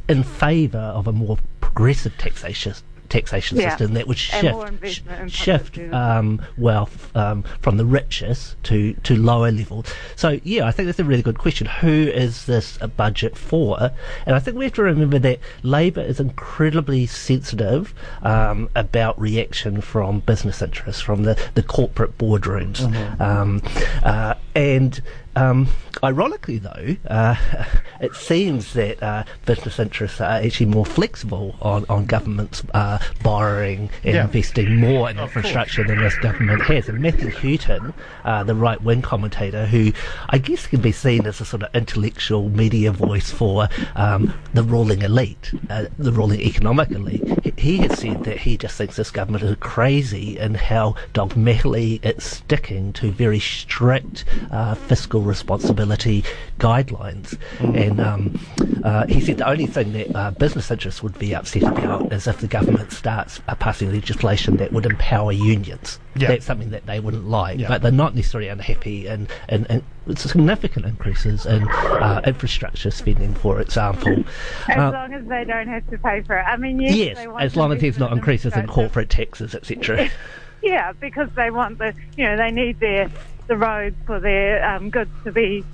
in 0.08 0.22
favour 0.22 0.78
of 0.78 1.06
a 1.06 1.12
more 1.12 1.38
progressive 1.60 2.16
taxation 2.18 2.74
taxation 3.16 3.58
Yeah. 3.58 3.70
system 3.70 3.94
that 3.94 4.06
would 4.06 4.18
shift 4.18 4.56
sh- 4.84 5.00
shift 5.28 5.78
um, 5.92 6.40
wealth 6.56 7.14
um, 7.16 7.42
from 7.62 7.76
the 7.76 7.84
richest 7.84 8.62
to, 8.64 8.92
to 9.06 9.16
lower 9.16 9.50
levels. 9.50 9.86
So 10.16 10.28
yeah, 10.44 10.66
I 10.66 10.70
think 10.72 10.86
that's 10.86 10.98
a 10.98 11.04
really 11.04 11.22
good 11.22 11.38
question. 11.38 11.66
Who 11.66 11.96
is 12.24 12.46
this 12.46 12.78
a 12.80 12.88
budget 12.88 13.36
for? 13.36 13.90
And 14.26 14.34
I 14.36 14.40
think 14.40 14.56
we 14.56 14.64
have 14.64 14.74
to 14.74 14.82
remember 14.82 15.18
that 15.18 15.38
Labor 15.62 16.02
is 16.02 16.20
incredibly 16.20 17.06
sensitive 17.06 17.94
um, 18.22 18.68
about 18.74 19.18
reaction 19.20 19.80
from 19.80 20.20
business 20.20 20.60
interests, 20.62 21.00
from 21.02 21.22
the, 21.22 21.34
the 21.54 21.62
corporate 21.62 22.18
boardrooms, 22.18 22.80
um, 23.20 23.62
uh, 24.02 24.34
and. 24.54 25.00
Um, 25.36 25.68
ironically, 26.02 26.58
though, 26.58 26.96
uh, 27.08 27.36
it 28.00 28.14
seems 28.14 28.72
that 28.72 29.02
uh, 29.02 29.24
business 29.44 29.78
interests 29.78 30.20
are 30.20 30.40
actually 30.40 30.66
more 30.66 30.86
flexible 30.86 31.56
on, 31.60 31.84
on 31.88 32.06
governments 32.06 32.62
uh, 32.74 32.98
borrowing 33.22 33.90
and 34.02 34.14
Yeah. 34.14 34.24
investing 34.24 34.76
more 34.76 35.10
in 35.10 35.18
infrastructure 35.18 35.84
than 35.84 36.00
this 36.00 36.16
government 36.16 36.62
has. 36.62 36.88
And 36.88 37.00
Matthew 37.00 37.30
Hooton, 37.30 37.92
uh, 38.24 38.44
the 38.44 38.54
right 38.54 38.82
wing 38.82 39.02
commentator, 39.02 39.66
who 39.66 39.92
I 40.30 40.38
guess 40.38 40.66
can 40.66 40.80
be 40.80 40.92
seen 40.92 41.26
as 41.26 41.40
a 41.40 41.44
sort 41.44 41.62
of 41.62 41.74
intellectual 41.74 42.48
media 42.48 42.90
voice 42.90 43.30
for 43.30 43.68
um, 43.94 44.32
the 44.54 44.62
ruling 44.62 45.02
elite, 45.02 45.52
uh, 45.68 45.84
the 45.98 46.12
ruling 46.12 46.40
economic 46.40 46.90
elite, 46.90 47.22
he, 47.44 47.52
he 47.56 47.78
has 47.78 47.98
said 47.98 48.24
that 48.24 48.38
he 48.38 48.56
just 48.56 48.76
thinks 48.78 48.96
this 48.96 49.10
government 49.10 49.44
is 49.44 49.56
crazy 49.60 50.38
in 50.38 50.54
how 50.54 50.94
dogmatically 51.12 52.00
it's 52.02 52.24
sticking 52.24 52.92
to 52.94 53.10
very 53.10 53.38
strict 53.40 54.24
uh, 54.50 54.74
fiscal 54.74 55.25
responsibility 55.26 56.24
guidelines. 56.58 57.38
And 57.60 58.00
um, 58.00 58.40
uh, 58.84 59.06
he 59.06 59.20
said 59.20 59.38
the 59.38 59.48
only 59.48 59.66
thing 59.66 59.92
that 59.92 60.14
uh, 60.16 60.30
business 60.32 60.70
interests 60.70 61.02
would 61.02 61.18
be 61.18 61.34
upset 61.34 61.64
about 61.64 62.12
is 62.12 62.26
if 62.26 62.38
the 62.38 62.46
government 62.46 62.92
starts 62.92 63.40
uh, 63.48 63.54
passing 63.54 63.92
legislation 63.92 64.56
that 64.56 64.72
would 64.72 64.86
empower 64.86 65.32
unions. 65.32 65.98
Yeah. 66.14 66.28
That's 66.28 66.46
something 66.46 66.70
that 66.70 66.86
they 66.86 67.00
wouldn't 67.00 67.28
like. 67.28 67.58
Yeah. 67.58 67.68
But 67.68 67.82
they're 67.82 67.92
not 67.92 68.14
necessarily 68.14 68.48
unhappy 68.48 69.06
and, 69.06 69.28
in, 69.48 69.66
in 69.66 70.16
significant 70.16 70.86
increases 70.86 71.44
in 71.44 71.68
uh, 71.68 72.22
infrastructure 72.24 72.90
spending, 72.90 73.34
for 73.34 73.60
example. 73.60 74.24
As 74.68 74.76
Uh, 74.78 74.90
long 74.92 75.12
as 75.12 75.26
they 75.26 75.44
don't 75.44 75.68
have 75.68 75.86
to 75.90 75.98
pay 75.98 76.22
for 76.22 76.38
it. 76.38 76.42
I 76.46 76.56
mean, 76.56 76.80
yes, 76.80 76.94
yes, 76.96 77.26
as 77.38 77.56
long 77.56 77.72
as 77.72 77.80
there's 77.80 77.98
not 77.98 78.12
increases 78.12 78.56
in 78.56 78.66
corporate 78.66 79.10
taxes, 79.10 79.54
etc. 79.54 80.08
Yeah, 80.62 80.92
because 80.94 81.28
they 81.36 81.50
want 81.52 81.78
the, 81.78 81.94
you 82.16 82.24
know, 82.24 82.36
they 82.36 82.50
need 82.50 82.80
their 82.80 83.08
the 83.46 83.56
roads 83.56 83.96
for 84.06 84.20
their 84.20 84.64
um, 84.64 84.90
goods 84.90 85.10
to 85.24 85.32
be 85.32 85.64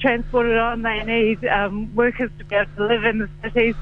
transported 0.00 0.56
on. 0.56 0.82
They 0.82 1.02
need 1.04 1.44
um, 1.46 1.94
workers 1.94 2.30
to 2.38 2.44
be 2.44 2.54
able 2.56 2.70
to 2.76 2.86
live 2.86 3.04
in 3.04 3.18
the 3.18 3.28
cities. 3.42 3.74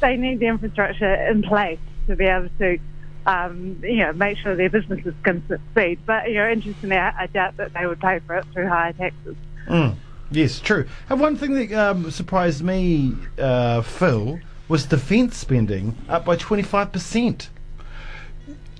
They 0.00 0.16
need 0.16 0.40
the 0.40 0.46
infrastructure 0.46 1.14
in 1.30 1.42
place 1.42 1.78
to 2.06 2.16
be 2.16 2.24
able 2.24 2.48
to, 2.58 2.78
um, 3.26 3.78
you 3.82 3.98
know, 3.98 4.12
make 4.12 4.38
sure 4.38 4.56
their 4.56 4.70
businesses 4.70 5.14
can 5.22 5.46
succeed. 5.48 6.00
But 6.06 6.28
you 6.28 6.34
know, 6.34 6.50
interestingly, 6.50 6.96
I, 6.96 7.22
I 7.22 7.26
doubt 7.26 7.56
that 7.56 7.72
they 7.72 7.86
would 7.86 8.00
pay 8.00 8.20
for 8.20 8.36
it 8.36 8.46
through 8.52 8.68
higher 8.68 8.92
taxes. 8.92 9.36
Mm. 9.68 9.96
Yes, 10.30 10.60
true. 10.60 10.86
And 11.10 11.20
one 11.20 11.36
thing 11.36 11.54
that 11.54 11.72
um, 11.72 12.10
surprised 12.10 12.62
me, 12.62 13.14
uh, 13.38 13.82
Phil, 13.82 14.40
was 14.66 14.86
defence 14.86 15.36
spending 15.36 15.96
up 16.08 16.24
by 16.24 16.36
25%. 16.36 17.48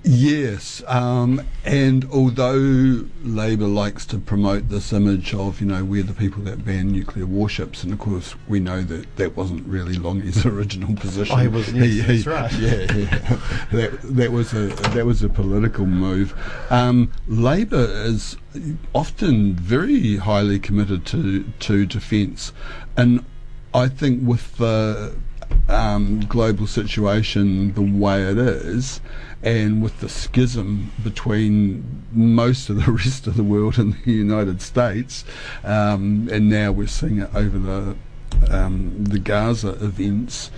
Yes, 0.05 0.83
um, 0.87 1.41
and 1.63 2.03
although 2.11 3.05
Labor 3.23 3.67
likes 3.67 4.05
to 4.07 4.17
promote 4.17 4.67
this 4.67 4.91
image 4.91 5.33
of, 5.33 5.61
you 5.61 5.67
know, 5.67 5.85
we're 5.85 6.03
the 6.03 6.13
people 6.13 6.43
that 6.43 6.65
ban 6.65 6.91
nuclear 6.91 7.25
warships, 7.25 7.83
and 7.83 7.93
of 7.93 7.99
course 7.99 8.35
we 8.49 8.59
know 8.59 8.81
that 8.81 9.15
that 9.15 9.37
wasn't 9.37 9.65
really 9.65 9.95
Lange's 9.95 10.45
original 10.53 10.93
position. 10.97 11.39
He 11.39 11.47
was- 11.47 11.71
yes, 11.71 12.25
that's 12.25 12.25
right. 12.27 12.51
Yeah, 12.59 12.93
yeah. 12.93 13.39
that 13.71 13.99
that 14.03 14.31
was 14.33 14.51
a 14.53 14.67
that 14.91 15.05
was 15.05 15.23
a 15.23 15.29
political 15.29 15.85
move. 15.85 16.33
Um, 16.69 17.09
Labor 17.27 17.85
is 17.89 18.35
often 18.93 19.53
very 19.55 20.17
highly 20.17 20.59
committed 20.59 21.05
to 21.07 21.45
to 21.61 21.85
defence, 21.85 22.51
and 22.97 23.23
I 23.73 23.87
think 23.87 24.27
with 24.27 24.57
the 24.57 25.15
um, 25.69 26.21
global 26.21 26.67
situation 26.67 27.73
the 27.73 27.81
way 27.81 28.23
it 28.23 28.37
is, 28.37 29.01
and 29.41 29.81
with 29.81 29.99
the 29.99 30.09
schism 30.09 30.91
between 31.03 32.05
most 32.11 32.69
of 32.69 32.85
the 32.85 32.91
rest 33.03 33.27
of 33.27 33.35
the 33.35 33.43
world 33.43 33.77
and 33.77 33.95
the 34.05 34.11
United 34.11 34.61
States, 34.61 35.25
um, 35.63 36.27
and 36.31 36.49
now 36.49 36.71
we're 36.71 36.87
seeing 36.87 37.19
it 37.19 37.29
over 37.33 37.57
the 37.57 37.95
um, 38.49 39.03
the 39.03 39.19
Gaza 39.19 39.69
events. 39.83 40.51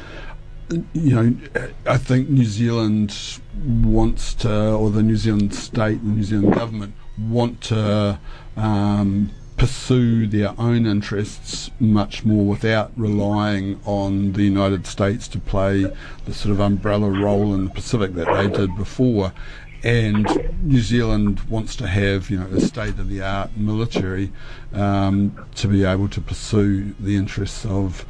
You 0.93 1.15
know, 1.15 1.37
I 1.85 1.97
think 1.97 2.29
New 2.29 2.45
Zealand 2.45 3.39
wants 3.63 4.33
to, 4.35 4.71
or 4.71 4.89
the 4.89 5.03
New 5.03 5.15
Zealand 5.15 5.53
state, 5.53 6.03
the 6.03 6.09
New 6.09 6.23
Zealand 6.23 6.55
government 6.55 6.95
want 7.19 7.61
to 7.61 8.19
um, 8.57 9.31
pursue 9.57 10.27
their 10.27 10.53
own 10.59 10.85
interests 10.85 11.71
much 11.79 12.25
more 12.25 12.45
without 12.45 12.91
relying 12.97 13.79
on 13.85 14.33
the 14.33 14.43
United 14.43 14.85
States 14.85 15.27
to 15.29 15.39
play 15.39 15.85
the 16.25 16.33
sort 16.33 16.51
of 16.51 16.59
umbrella 16.59 17.09
role 17.09 17.53
in 17.53 17.65
the 17.65 17.71
Pacific 17.71 18.13
that 18.15 18.27
they 18.33 18.49
did 18.49 18.75
before. 18.75 19.31
And 19.83 20.25
New 20.63 20.81
Zealand 20.81 21.41
wants 21.41 21.75
to 21.77 21.87
have, 21.87 22.29
you 22.29 22.39
know, 22.39 22.47
a 22.47 22.59
state-of-the-art 22.59 23.55
military 23.55 24.31
um, 24.73 25.45
to 25.55 25.67
be 25.67 25.83
able 25.83 26.09
to 26.09 26.21
pursue 26.21 26.95
the 26.99 27.15
interests 27.15 27.65
of 27.65 28.05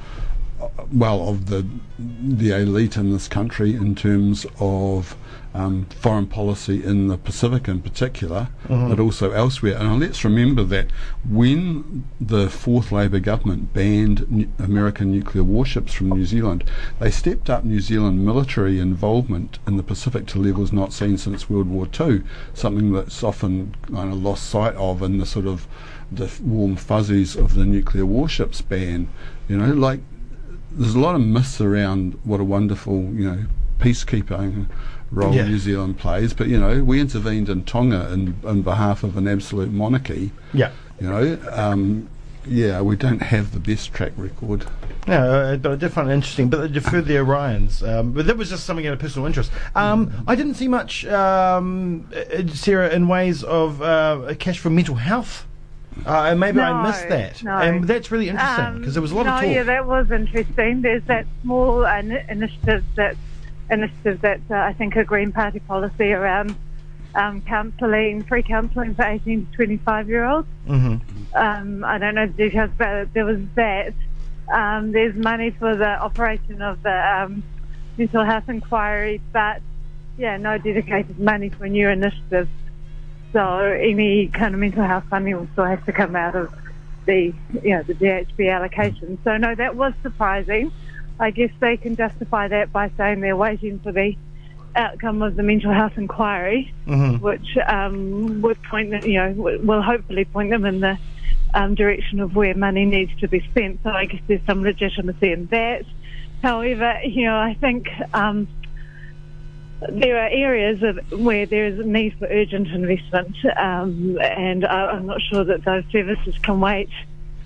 well, 0.91 1.27
of 1.27 1.47
the 1.47 1.65
the 1.99 2.51
elite 2.51 2.97
in 2.97 3.11
this 3.11 3.27
country 3.27 3.75
in 3.75 3.93
terms 3.95 4.45
of 4.59 5.15
um, 5.55 5.85
foreign 5.85 6.27
policy 6.27 6.83
in 6.83 7.07
the 7.07 7.17
Pacific 7.17 7.69
in 7.69 7.81
particular, 7.81 8.49
but 8.67 8.99
also 8.99 9.31
elsewhere. 9.31 9.77
And 9.77 10.01
let's 10.01 10.25
remember 10.25 10.63
that 10.65 10.91
when 11.27 12.03
the 12.19 12.49
fourth 12.49 12.91
Labor 12.91 13.19
government 13.19 13.73
banned 13.73 14.29
nu- 14.29 14.49
American 14.59 15.11
nuclear 15.11 15.45
warships 15.45 15.93
from 15.93 16.09
New 16.09 16.25
Zealand, 16.25 16.65
they 16.99 17.09
stepped 17.09 17.49
up 17.49 17.63
New 17.63 17.79
Zealand 17.79 18.25
military 18.25 18.79
involvement 18.79 19.59
in 19.65 19.77
the 19.77 19.83
Pacific 19.83 20.25
to 20.27 20.39
levels 20.39 20.73
not 20.73 20.91
seen 20.91 21.17
since 21.17 21.49
World 21.49 21.69
War 21.69 21.87
II, 21.97 22.23
something 22.53 22.91
that's 22.91 23.23
often 23.23 23.75
kind 23.87 24.11
of 24.11 24.21
lost 24.21 24.49
sight 24.49 24.75
of 24.75 25.01
in 25.01 25.19
the 25.19 25.25
sort 25.25 25.47
of 25.47 25.67
the 26.11 26.29
warm 26.43 26.75
fuzzies 26.75 27.35
of 27.35 27.55
the 27.55 27.65
nuclear 27.65 28.05
warships 28.05 28.61
ban. 28.61 29.07
You 29.47 29.57
know, 29.57 29.73
like 29.73 30.01
there's 30.69 30.95
a 30.95 30.99
lot 30.99 31.15
of 31.15 31.21
myths 31.21 31.61
around 31.61 32.19
what 32.25 32.41
a 32.41 32.43
wonderful, 32.43 33.03
you 33.13 33.31
know, 33.31 33.45
peacekeeping 33.79 34.67
role 35.11 35.33
Yeah. 35.33 35.47
New 35.47 35.57
Zealand 35.59 35.97
plays. 35.97 36.33
But 36.33 36.47
you 36.47 36.59
know, 36.59 36.83
we 36.83 36.99
intervened 36.99 37.49
in 37.49 37.63
Tonga 37.63 38.11
in, 38.11 38.35
on 38.45 38.61
behalf 38.61 39.03
of 39.03 39.17
an 39.17 39.27
absolute 39.27 39.71
monarchy. 39.71 40.31
Yeah. 40.53 40.71
You 40.99 41.09
know, 41.09 41.39
um, 41.51 42.09
yeah, 42.47 42.79
we 42.81 42.95
don't 42.95 43.21
have 43.21 43.51
the 43.53 43.59
best 43.59 43.91
track 43.93 44.11
record. 44.17 44.65
Yeah, 45.07 45.23
uh, 45.23 45.57
but 45.57 45.71
I 45.71 45.75
did 45.75 45.91
find 45.91 46.09
it 46.09 46.13
interesting. 46.13 46.49
But 46.49 46.61
they 46.61 46.67
deferred 46.67 47.05
the 47.05 47.15
Orions. 47.15 47.81
Um, 47.87 48.11
but 48.13 48.27
that 48.27 48.37
was 48.37 48.49
just 48.49 48.65
something 48.65 48.85
out 48.87 48.93
of 48.93 48.99
personal 48.99 49.25
interest. 49.25 49.51
Um, 49.75 50.11
I 50.27 50.35
didn't 50.35 50.53
see 50.55 50.67
much, 50.67 51.05
um, 51.07 52.07
uh, 52.15 52.47
Sarah, 52.47 52.89
in 52.89 53.07
ways 53.07 53.43
of 53.43 53.81
uh, 53.81 54.33
cash 54.39 54.59
for 54.59 54.69
mental 54.69 54.95
health. 54.95 55.45
Uh, 56.05 56.23
and 56.31 56.39
maybe 56.39 56.59
I 56.59 56.85
missed 56.85 57.07
that. 57.09 57.41
no. 57.43 57.57
And 57.57 57.85
that's 57.85 58.11
really 58.11 58.27
interesting 58.29 58.65
Um, 58.65 58.79
because 58.79 58.93
there 58.95 59.01
was 59.01 59.11
a 59.11 59.15
lot 59.15 59.25
no, 59.25 59.35
of 59.35 59.41
talk. 59.41 59.49
yeah, 59.49 59.63
that 59.63 59.85
was 59.87 60.11
interesting. 60.11 60.81
There's 60.81 61.03
that 61.05 61.25
small 61.41 61.85
uh, 61.85 61.97
initiative 62.29 62.83
that 62.95 63.15
initiative 63.69 64.21
that 64.21 64.41
uh, 64.49 64.55
I 64.55 64.73
think 64.73 64.95
a 64.95 65.03
Green 65.03 65.31
Party 65.31 65.59
policy 65.59 66.11
around 66.13 66.55
um, 67.15 67.41
counselling, 67.41 68.23
free 68.23 68.43
counselling 68.43 68.95
for 68.95 69.05
18 69.05 69.47
to 69.47 69.51
25 69.53 70.09
year 70.09 70.25
olds. 70.25 70.47
hmm 70.67 70.95
Um, 71.33 71.83
I 71.83 71.97
don't 71.97 72.15
know 72.15 72.27
the 72.27 72.33
details, 72.33 72.71
but 72.77 73.13
there 73.13 73.25
was 73.25 73.41
that. 73.55 73.93
Um, 74.53 74.91
there's 74.91 75.15
money 75.15 75.51
for 75.51 75.75
the 75.75 75.89
operation 75.89 76.61
of 76.61 76.81
the 76.83 77.23
um, 77.23 77.43
mental 77.97 78.23
health 78.23 78.47
inquiry, 78.47 79.19
but 79.33 79.61
yeah, 80.17 80.37
no 80.37 80.57
dedicated 80.57 81.19
money 81.19 81.49
for 81.49 81.67
new 81.67 81.89
initiatives. 81.89 82.49
So 83.33 83.57
any 83.57 84.27
kind 84.27 84.53
of 84.53 84.59
mental 84.59 84.83
health 84.83 85.05
funding 85.09 85.35
will 85.35 85.47
still 85.53 85.65
have 85.65 85.85
to 85.87 85.91
come 85.91 86.15
out 86.15 86.35
of 86.35 86.53
the, 87.05 87.33
you 87.63 87.69
know, 87.71 87.83
the 87.83 87.93
DHB 87.95 88.53
allocation. 88.53 89.17
So 89.23 89.35
no, 89.37 89.55
that 89.55 89.75
was 89.75 89.93
surprising. 90.03 90.71
I 91.19 91.31
guess 91.31 91.51
they 91.59 91.77
can 91.77 91.95
justify 91.95 92.47
that 92.49 92.71
by 92.71 92.91
saying 92.97 93.21
they're 93.21 93.37
waiting 93.37 93.79
for 93.79 93.91
the 93.91 94.15
outcome 94.75 95.21
of 95.21 95.35
the 95.35 95.43
mental 95.43 95.71
health 95.71 95.97
inquiry 95.97 96.73
hmm 96.85 97.15
which 97.17 97.57
um, 97.67 98.41
would 98.41 98.61
point 98.63 98.91
them, 98.91 99.03
you 99.05 99.15
know, 99.15 99.31
will 99.63 99.81
hopefully 99.81 100.25
point 100.25 100.49
them 100.51 100.65
in 100.65 100.81
the 100.81 100.97
um, 101.55 101.73
direction 101.73 102.19
of 102.19 102.35
where 102.35 102.53
money 102.53 102.85
needs 102.85 103.11
to 103.19 103.27
be 103.27 103.39
spent. 103.51 103.79
So 103.83 103.89
I 103.89 104.05
guess 104.05 104.21
there's 104.27 104.45
some 104.45 104.61
legitimacy 104.61 105.31
in 105.31 105.47
that. 105.47 105.85
However, 106.43 106.99
you 107.03 107.23
know, 107.23 107.37
I 107.37 107.55
think 107.55 107.87
um, 108.13 108.47
there 109.89 110.17
are 110.21 110.29
areas 110.29 110.83
of, 110.83 111.19
where 111.19 111.45
there 111.45 111.65
is 111.67 111.79
a 111.79 111.83
need 111.83 112.15
for 112.19 112.27
urgent 112.27 112.67
investment, 112.67 113.35
um, 113.57 114.19
and 114.21 114.65
I, 114.65 114.87
I'm 114.87 115.05
not 115.05 115.21
sure 115.21 115.43
that 115.43 115.63
those 115.63 115.83
services 115.91 116.35
can 116.43 116.59
wait 116.59 116.89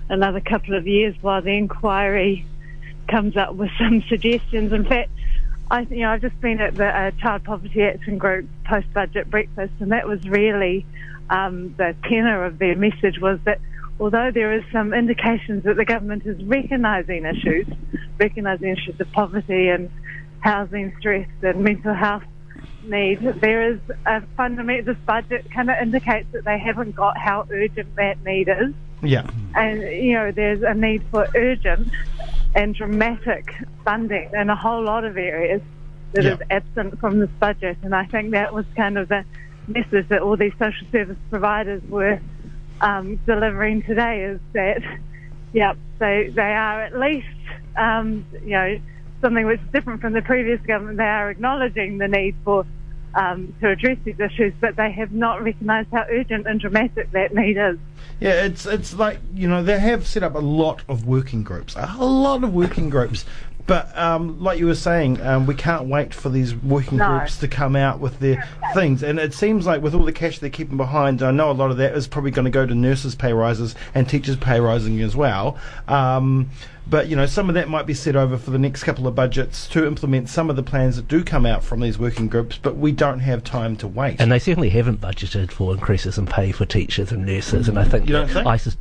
another 0.08 0.40
couple 0.40 0.74
of 0.74 0.86
years 0.86 1.14
while 1.20 1.40
the 1.40 1.52
inquiry 1.56 2.44
comes 3.10 3.36
up 3.36 3.54
with 3.54 3.70
some 3.78 4.02
suggestions. 4.08 4.72
In 4.72 4.84
fact, 4.84 5.10
I, 5.70 5.80
you 5.82 6.00
know, 6.00 6.10
I've 6.10 6.20
just 6.20 6.40
been 6.40 6.60
at 6.60 6.74
the 6.74 6.86
uh, 6.86 7.10
Child 7.20 7.44
Poverty 7.44 7.82
Action 7.82 8.18
Group 8.18 8.48
post-budget 8.64 9.30
breakfast, 9.30 9.72
and 9.80 9.92
that 9.92 10.06
was 10.08 10.26
really 10.28 10.84
um, 11.28 11.74
the 11.78 11.94
tenor 12.04 12.44
of 12.44 12.58
their 12.58 12.74
message 12.76 13.20
was 13.20 13.38
that 13.44 13.60
although 14.00 14.30
there 14.32 14.52
is 14.52 14.64
some 14.72 14.92
indications 14.92 15.62
that 15.64 15.76
the 15.76 15.84
government 15.84 16.26
is 16.26 16.42
recognising 16.44 17.24
issues, 17.24 17.66
recognising 18.18 18.70
issues 18.70 18.98
of 19.00 19.10
poverty 19.12 19.68
and 19.68 19.90
housing 20.40 20.92
stress 20.98 21.28
and 21.42 21.62
mental 21.62 21.94
health 21.94 22.24
need, 22.82 23.20
there 23.40 23.72
is 23.72 23.78
a 24.06 24.22
fundamental. 24.36 24.94
This 24.94 25.02
budget 25.06 25.50
kind 25.52 25.70
of 25.70 25.76
indicates 25.80 26.26
that 26.32 26.44
they 26.44 26.58
haven't 26.58 26.96
got 26.96 27.16
how 27.16 27.46
urgent 27.50 27.94
that 27.96 28.24
need 28.24 28.48
is 28.48 28.74
Yeah. 29.02 29.26
and 29.54 29.82
you 29.82 30.14
know 30.14 30.32
there's 30.32 30.62
a 30.62 30.74
need 30.74 31.02
for 31.10 31.28
urgent 31.36 31.92
and 32.54 32.74
dramatic 32.74 33.54
funding 33.84 34.30
in 34.34 34.50
a 34.50 34.56
whole 34.56 34.82
lot 34.82 35.04
of 35.04 35.16
areas 35.16 35.62
that 36.12 36.26
is 36.26 36.38
Yeah. 36.38 36.56
absent 36.56 36.98
from 36.98 37.20
this 37.20 37.30
budget 37.38 37.78
and 37.82 37.94
I 37.94 38.04
think 38.06 38.32
that 38.32 38.52
was 38.52 38.64
kind 38.76 38.98
of 38.98 39.08
the 39.08 39.24
message 39.68 40.08
that 40.08 40.20
all 40.20 40.36
these 40.36 40.52
social 40.58 40.86
service 40.90 41.18
providers 41.30 41.82
were 41.88 42.20
um, 42.80 43.20
delivering 43.26 43.82
today 43.82 44.24
is 44.24 44.40
that 44.52 44.82
yep 45.52 45.76
they 45.98 46.30
they 46.34 46.42
are 46.42 46.82
at 46.82 46.98
least 46.98 47.26
um, 47.76 48.24
you 48.42 48.50
know 48.50 48.80
something 49.20 49.46
which 49.46 49.60
is 49.60 49.68
different 49.72 50.00
from 50.00 50.12
the 50.14 50.22
previous 50.22 50.60
government 50.62 50.96
they 50.96 51.04
are 51.04 51.30
acknowledging 51.30 51.98
the 51.98 52.08
need 52.08 52.34
for 52.44 52.64
um, 53.14 53.54
to 53.60 53.70
address 53.70 53.98
these 54.04 54.18
issues, 54.20 54.52
but 54.60 54.76
they 54.76 54.90
have 54.92 55.12
not 55.12 55.42
recognised 55.42 55.88
how 55.92 56.04
urgent 56.10 56.46
and 56.46 56.60
dramatic 56.60 57.10
that 57.12 57.34
need 57.34 57.56
is. 57.56 57.78
Yeah, 58.20 58.44
it's 58.44 58.66
it's 58.66 58.94
like 58.94 59.18
you 59.34 59.48
know 59.48 59.62
they 59.62 59.78
have 59.78 60.06
set 60.06 60.22
up 60.22 60.34
a 60.34 60.40
lot 60.40 60.82
of 60.88 61.06
working 61.06 61.42
groups, 61.42 61.74
a 61.76 62.04
lot 62.04 62.44
of 62.44 62.52
working 62.52 62.90
groups. 62.90 63.24
But 63.70 63.96
um, 63.96 64.40
like 64.42 64.58
you 64.58 64.66
were 64.66 64.74
saying, 64.74 65.20
um, 65.20 65.46
we 65.46 65.54
can't 65.54 65.84
wait 65.86 66.12
for 66.12 66.28
these 66.28 66.56
working 66.56 66.98
No. 66.98 67.18
groups 67.18 67.36
to 67.38 67.46
come 67.46 67.76
out 67.76 68.00
with 68.00 68.18
their 68.18 68.44
things. 68.74 69.04
And 69.04 69.20
it 69.20 69.32
seems 69.32 69.64
like 69.64 69.80
with 69.80 69.94
all 69.94 70.04
the 70.04 70.10
cash 70.12 70.40
they're 70.40 70.50
keeping 70.50 70.76
behind, 70.76 71.22
I 71.22 71.30
know 71.30 71.52
a 71.52 71.52
lot 71.52 71.70
of 71.70 71.76
that 71.76 71.94
is 71.94 72.08
probably 72.08 72.32
going 72.32 72.46
to 72.46 72.50
go 72.50 72.66
to 72.66 72.74
nurses' 72.74 73.14
pay 73.14 73.32
rises 73.32 73.76
and 73.94 74.08
teachers' 74.08 74.34
pay 74.38 74.58
rising 74.58 75.00
as 75.02 75.14
well. 75.14 75.56
Um, 75.86 76.50
but 76.88 77.06
you 77.06 77.14
know, 77.14 77.26
some 77.26 77.48
of 77.48 77.54
that 77.54 77.68
might 77.68 77.86
be 77.86 77.94
set 77.94 78.16
over 78.16 78.36
for 78.36 78.50
the 78.50 78.58
next 78.58 78.82
couple 78.82 79.06
of 79.06 79.14
budgets 79.14 79.68
to 79.68 79.86
implement 79.86 80.28
some 80.28 80.50
of 80.50 80.56
the 80.56 80.64
plans 80.64 80.96
that 80.96 81.06
do 81.06 81.22
come 81.22 81.46
out 81.46 81.62
from 81.62 81.78
these 81.78 81.96
working 81.96 82.26
groups. 82.26 82.58
But 82.60 82.76
we 82.76 82.90
don't 82.90 83.20
have 83.20 83.44
time 83.44 83.76
to 83.76 83.86
wait. 83.86 84.16
And 84.20 84.32
they 84.32 84.40
certainly 84.40 84.70
haven't 84.70 85.00
budgeted 85.00 85.52
for 85.52 85.72
increases 85.72 86.18
in 86.18 86.26
pay 86.26 86.50
for 86.50 86.66
teachers 86.66 87.12
and 87.12 87.24
nurses. 87.24 87.68
And 87.68 87.78
I 87.78 87.84
think 87.84 88.08
You 88.08 88.14
don't 88.14 88.26
that 88.26 88.32
think? 88.34 88.46
I 88.48 88.56
sus- 88.56 88.76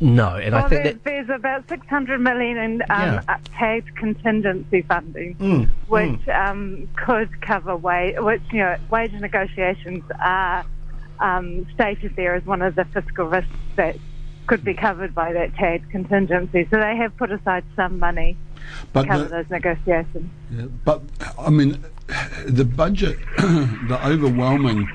no, 0.00 0.36
and 0.36 0.54
I 0.54 0.68
think 0.68 0.82
there's, 0.82 0.94
that 0.94 1.04
there's 1.04 1.30
about 1.30 1.68
600 1.68 2.20
million 2.20 2.56
in 2.58 2.82
um, 2.82 2.86
Yeah. 2.88 3.22
uh, 3.28 3.36
paid 3.52 3.96
contingency 3.96 4.82
funding, 4.82 5.34
Mm, 5.36 5.68
which 5.88 6.28
um, 6.28 6.88
could 6.96 7.40
cover 7.40 7.76
wage, 7.76 8.16
which 8.18 8.42
you 8.52 8.58
know, 8.60 8.76
wage 8.90 9.12
negotiations 9.12 10.04
are 10.20 10.64
um, 11.20 11.66
stated 11.74 12.14
there 12.16 12.34
as 12.34 12.44
one 12.44 12.60
of 12.62 12.74
the 12.74 12.84
fiscal 12.86 13.26
risks 13.26 13.50
that 13.76 13.96
could 14.46 14.62
be 14.62 14.74
covered 14.74 15.14
by 15.14 15.32
that 15.32 15.54
TAD 15.54 15.90
contingency. 15.90 16.68
So 16.70 16.78
they 16.78 16.94
have 16.96 17.16
put 17.16 17.32
aside 17.32 17.64
some 17.74 17.98
money 17.98 18.36
to 18.94 19.04
cover 19.04 19.24
the- 19.24 19.28
those 19.30 19.50
negotiations. 19.50 20.30
Yeah, 20.50 20.66
but 20.84 21.02
I 21.38 21.50
mean, 21.50 21.82
the 22.46 22.64
budget, 22.64 23.18
the 23.38 23.98
overwhelming 24.04 24.88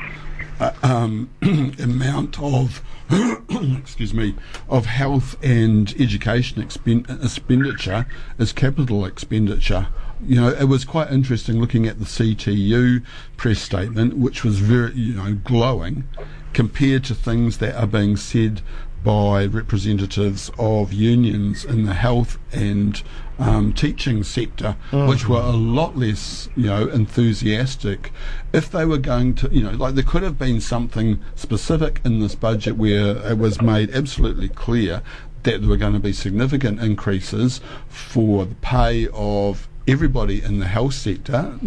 uh, 0.59 0.71
um, 0.83 1.29
amount 1.81 2.39
of, 2.41 2.81
excuse 3.77 4.13
me, 4.13 4.35
of 4.69 4.85
health 4.85 5.35
and 5.43 5.93
education 5.99 6.63
expen- 6.63 7.23
expenditure 7.23 8.05
is 8.37 8.53
capital 8.53 9.05
expenditure. 9.05 9.87
You 10.23 10.39
know, 10.39 10.49
it 10.49 10.65
was 10.65 10.85
quite 10.85 11.11
interesting 11.11 11.59
looking 11.59 11.87
at 11.87 11.99
the 11.99 12.05
CTU 12.05 13.03
press 13.35 13.59
statement, 13.59 14.17
which 14.17 14.43
was 14.43 14.59
very, 14.59 14.93
you 14.93 15.13
know, 15.15 15.33
glowing, 15.33 16.05
compared 16.53 17.03
to 17.05 17.15
things 17.15 17.57
that 17.57 17.75
are 17.75 17.87
being 17.87 18.15
said 18.15 18.61
by 19.03 19.45
representatives 19.45 20.51
of 20.57 20.93
unions 20.93 21.65
in 21.65 21.85
the 21.85 21.93
health 21.93 22.37
and 22.51 23.01
um, 23.39 23.73
teaching 23.73 24.23
sector, 24.23 24.75
which 24.91 25.27
were 25.27 25.41
a 25.41 25.51
lot 25.51 25.97
less, 25.97 26.47
you 26.55 26.67
know, 26.67 26.87
enthusiastic. 26.87 28.11
If 28.53 28.71
they 28.71 28.85
were 28.85 28.99
going 28.99 29.33
to, 29.35 29.49
you 29.51 29.63
know, 29.63 29.71
like 29.71 29.95
there 29.95 30.03
could 30.03 30.21
have 30.21 30.37
been 30.37 30.61
something 30.61 31.19
specific 31.35 32.01
in 32.05 32.19
this 32.19 32.35
budget 32.35 32.77
where 32.77 33.17
it 33.31 33.37
was 33.37 33.61
made 33.61 33.89
absolutely 33.91 34.49
clear 34.49 35.01
that 35.43 35.61
there 35.61 35.69
were 35.69 35.77
going 35.77 35.93
to 35.93 35.99
be 35.99 36.13
significant 36.13 36.79
increases 36.79 37.61
for 37.89 38.45
the 38.45 38.55
pay 38.55 39.07
of 39.11 39.67
everybody 39.87 40.41
in 40.41 40.59
the 40.59 40.67
health 40.67 40.93
sector, 40.93 41.59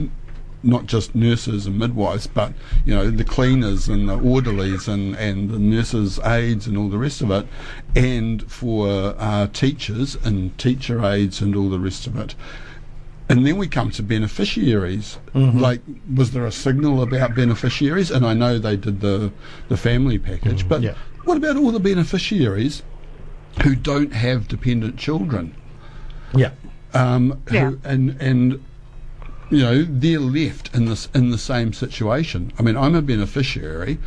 not 0.65 0.87
just 0.87 1.15
nurses 1.15 1.67
and 1.67 1.79
midwives, 1.79 2.27
but 2.27 2.53
you 2.85 2.95
know 2.95 3.11
the 3.11 3.25
cleaners 3.25 3.89
and 3.89 4.09
the 4.09 4.19
orderlies 4.19 4.89
and, 4.89 5.15
and 5.17 5.51
the 5.51 5.59
nurses' 5.59 6.19
aides 6.25 6.67
and 6.67 6.77
all 6.77 6.89
the 6.89 6.99
rest 6.99 7.21
of 7.21 7.31
it, 7.31 7.47
and 7.95 8.51
for 8.51 9.15
uh, 9.19 9.47
teachers 9.53 10.17
and 10.25 10.57
teacher 10.59 11.05
aides 11.05 11.41
and 11.41 11.55
all 11.55 11.69
the 11.69 11.79
rest 11.79 12.07
of 12.07 12.17
it. 12.19 12.35
And 13.29 13.47
then 13.47 13.57
we 13.57 13.69
come 13.69 13.91
to 13.93 14.03
beneficiaries. 14.03 15.19
Like, 15.35 15.81
was 16.15 16.33
there 16.33 16.45
a 16.45 16.53
signal 16.53 17.03
about 17.03 17.35
beneficiaries? 17.35 18.11
And 18.11 18.27
I 18.27 18.35
know 18.35 18.59
they 18.59 18.77
did 18.77 19.01
the 19.01 19.33
the 19.69 19.77
family 19.79 20.19
package, 20.19 20.69
but 20.69 20.83
Yeah. 20.83 20.95
what 21.25 21.37
about 21.39 21.57
all 21.57 21.73
the 21.73 21.81
beneficiaries 21.81 22.83
who 23.63 23.75
don't 23.77 24.13
have 24.13 24.47
dependent 24.49 24.99
children? 24.99 25.55
yeah. 26.35 26.51
um, 26.93 27.41
Yeah. 27.51 27.71
who, 27.71 27.79
and 27.85 28.17
and 28.21 28.63
you 29.51 29.59
know 29.59 29.83
they're 29.83 30.19
left 30.21 30.75
in 30.75 30.87
this 30.87 31.09
in 31.15 31.31
the 31.31 31.39
same 31.39 31.73
situation. 31.73 32.53
I 32.59 32.63
mean, 32.63 32.77
I'm 32.77 32.95
a 32.95 33.03
beneficiary, 33.03 33.99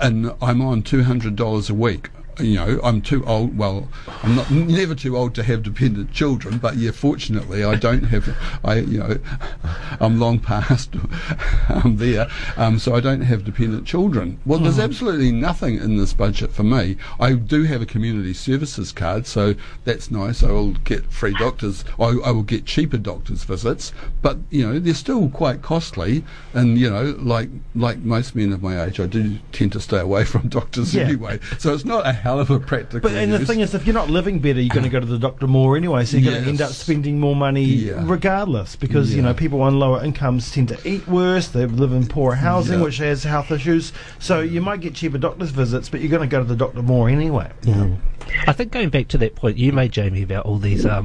and 0.00 0.32
I'm 0.40 0.60
on 0.60 0.82
two 0.82 1.04
hundred 1.04 1.36
dollars 1.36 1.70
a 1.70 1.74
week. 1.74 2.10
You 2.40 2.54
know, 2.54 2.80
I'm 2.82 3.02
too 3.02 3.24
old. 3.26 3.56
Well, 3.58 3.88
I'm 4.22 4.34
not 4.34 4.50
never 4.50 4.94
too 4.94 5.16
old 5.16 5.34
to 5.34 5.42
have 5.42 5.62
dependent 5.62 6.12
children, 6.12 6.58
but 6.58 6.76
yeah, 6.76 6.90
fortunately, 6.90 7.62
I 7.62 7.74
don't 7.74 8.04
have. 8.04 8.34
I 8.64 8.76
you 8.76 8.98
know, 8.98 9.18
I'm 10.00 10.18
long 10.18 10.38
past 10.38 10.94
I'm 11.68 11.96
there, 11.98 12.28
um, 12.56 12.78
so 12.78 12.94
I 12.94 13.00
don't 13.00 13.20
have 13.20 13.44
dependent 13.44 13.86
children. 13.86 14.40
Well, 14.46 14.58
there's 14.58 14.78
absolutely 14.78 15.30
nothing 15.32 15.76
in 15.76 15.96
this 15.98 16.12
budget 16.14 16.52
for 16.52 16.62
me. 16.62 16.96
I 17.20 17.34
do 17.34 17.64
have 17.64 17.82
a 17.82 17.86
community 17.86 18.32
services 18.34 18.92
card, 18.92 19.26
so 19.26 19.54
that's 19.84 20.10
nice. 20.10 20.42
I 20.42 20.50
will 20.50 20.72
get 20.72 21.04
free 21.12 21.34
doctors. 21.34 21.84
I, 21.98 22.16
I 22.24 22.30
will 22.30 22.42
get 22.42 22.64
cheaper 22.64 22.98
doctors 22.98 23.44
visits, 23.44 23.92
but 24.22 24.38
you 24.50 24.66
know 24.66 24.78
they're 24.78 24.94
still 24.94 25.28
quite 25.28 25.60
costly. 25.62 26.24
And 26.54 26.78
you 26.78 26.88
know, 26.90 27.14
like 27.18 27.50
like 27.74 27.98
most 27.98 28.34
men 28.34 28.52
of 28.52 28.62
my 28.62 28.82
age, 28.84 29.00
I 29.00 29.06
do 29.06 29.38
tend 29.52 29.72
to 29.72 29.80
stay 29.80 29.98
away 30.00 30.24
from 30.32 30.48
doctors 30.48 30.94
Yeah. 30.94 31.02
anyway. 31.04 31.38
So 31.58 31.74
it's 31.74 31.84
not 31.84 32.06
a 32.06 32.21
hell 32.22 32.38
of 32.38 32.50
a 32.50 32.60
practical. 32.60 33.00
But 33.00 33.12
and 33.12 33.32
the 33.32 33.44
thing 33.44 33.60
is, 33.60 33.74
if 33.74 33.84
you're 33.84 33.94
not 33.94 34.08
living 34.08 34.38
better, 34.38 34.60
you're 34.60 34.72
going 34.72 34.84
to 34.84 34.88
go 34.90 35.00
to 35.00 35.06
the 35.06 35.18
doctor 35.18 35.46
more 35.48 35.76
anyway. 35.76 36.04
So 36.04 36.16
you're 36.16 36.30
going 36.32 36.44
to 36.44 36.48
end 36.48 36.62
up 36.62 36.70
spending 36.70 37.18
more 37.18 37.34
money 37.34 37.64
Yeah. 37.64 38.02
regardless, 38.04 38.76
because 38.76 39.14
you 39.14 39.22
know 39.22 39.34
people 39.34 39.60
on 39.62 39.78
lower 39.78 40.02
incomes 40.04 40.50
tend 40.52 40.68
to 40.68 40.88
eat 40.88 41.06
worse. 41.08 41.48
They 41.48 41.66
live 41.66 41.92
in 41.92 42.06
poorer 42.06 42.36
housing, 42.36 42.78
Yeah. 42.78 42.84
which 42.84 42.98
has 42.98 43.24
health 43.24 43.50
issues. 43.50 43.92
So 44.20 44.40
you 44.40 44.60
might 44.60 44.80
get 44.80 44.94
cheaper 44.94 45.18
doctor's 45.18 45.50
visits, 45.50 45.88
but 45.88 46.00
you're 46.00 46.10
going 46.10 46.28
to 46.28 46.32
go 46.32 46.38
to 46.38 46.48
the 46.48 46.56
doctor 46.56 46.82
more 46.82 47.08
anyway. 47.08 47.50
I 48.46 48.52
think 48.52 48.70
going 48.70 48.88
back 48.90 49.08
to 49.08 49.18
that 49.18 49.34
point 49.34 49.56
you 49.58 49.72
made, 49.72 49.90
Jamie, 49.90 50.22
about 50.22 50.46
all 50.46 50.58
these 50.58 50.86
um, 50.86 51.04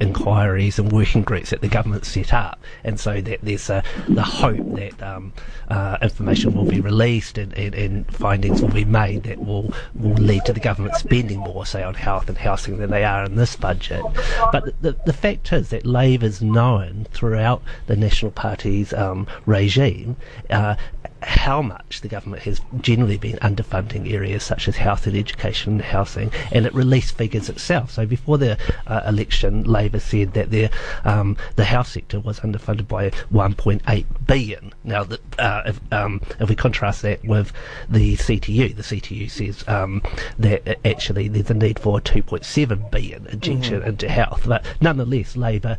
inquiries 0.00 0.78
and 0.80 0.90
working 0.92 1.22
groups 1.22 1.50
that 1.50 1.60
the 1.60 1.68
government 1.68 2.04
set 2.04 2.34
up, 2.34 2.60
and 2.84 2.98
so 2.98 3.20
that 3.20 3.38
there's 3.42 3.70
uh, 3.70 3.82
the 4.08 4.22
hope 4.22 4.74
that 4.74 5.00
um, 5.02 5.32
uh, 5.68 5.96
information 6.02 6.54
will 6.54 6.64
be 6.64 6.80
released 6.80 7.38
and, 7.38 7.52
and, 7.54 7.74
and 7.74 8.14
findings 8.14 8.60
will 8.62 8.68
be 8.70 8.84
made 8.84 9.22
that 9.24 9.44
will 9.44 9.72
will 9.94 10.14
lead 10.14 10.44
to 10.44 10.52
the 10.56 10.60
government 10.60 10.94
spending 10.94 11.38
more, 11.38 11.66
say, 11.66 11.82
on 11.82 11.92
health 11.92 12.30
and 12.30 12.38
housing 12.38 12.78
than 12.78 12.90
they 12.90 13.04
are 13.04 13.24
in 13.24 13.36
this 13.36 13.56
budget. 13.56 14.02
But 14.50 14.72
the, 14.80 14.96
the, 15.04 15.12
fact 15.12 15.52
is 15.52 15.68
that 15.68 15.84
Labor's 15.84 16.40
known 16.40 17.06
throughout 17.10 17.62
the 17.88 17.94
National 17.94 18.30
Party's 18.30 18.94
um, 18.94 19.26
regime. 19.44 20.16
Uh, 20.48 20.76
how 21.22 21.62
much 21.62 22.00
the 22.00 22.08
government 22.08 22.42
has 22.42 22.60
generally 22.80 23.16
been 23.16 23.36
underfunding 23.38 24.12
areas 24.12 24.42
such 24.42 24.68
as 24.68 24.76
health 24.76 25.06
and 25.06 25.16
education 25.16 25.74
and 25.74 25.82
housing, 25.82 26.30
and 26.52 26.66
it 26.66 26.74
released 26.74 27.16
figures 27.16 27.48
itself. 27.48 27.90
So 27.90 28.06
before 28.06 28.38
the 28.38 28.58
uh, 28.86 29.02
election, 29.06 29.64
Labor 29.64 30.00
said 30.00 30.34
that 30.34 30.50
their 30.50 30.70
um, 31.04 31.36
the 31.56 31.64
health 31.64 31.88
sector 31.88 32.20
was 32.20 32.40
underfunded 32.40 32.88
by 32.88 33.10
1.8 33.32 34.06
billion. 34.26 34.72
Now, 34.84 35.04
the, 35.04 35.20
uh, 35.38 35.62
if, 35.66 35.80
um, 35.92 36.20
if 36.40 36.48
we 36.48 36.54
contrast 36.54 37.02
that 37.02 37.24
with 37.24 37.52
the 37.88 38.16
CTU, 38.16 38.74
the 38.76 38.82
CTU 38.82 39.30
says 39.30 39.66
um, 39.68 40.02
that 40.38 40.78
actually 40.86 41.28
there's 41.28 41.50
a 41.50 41.54
need 41.54 41.78
for 41.78 41.98
a 41.98 42.00
2.7 42.00 42.90
billion 42.90 43.26
injection 43.26 43.82
into 43.82 44.08
health, 44.08 44.44
but 44.46 44.64
nonetheless, 44.80 45.36
Labor 45.36 45.78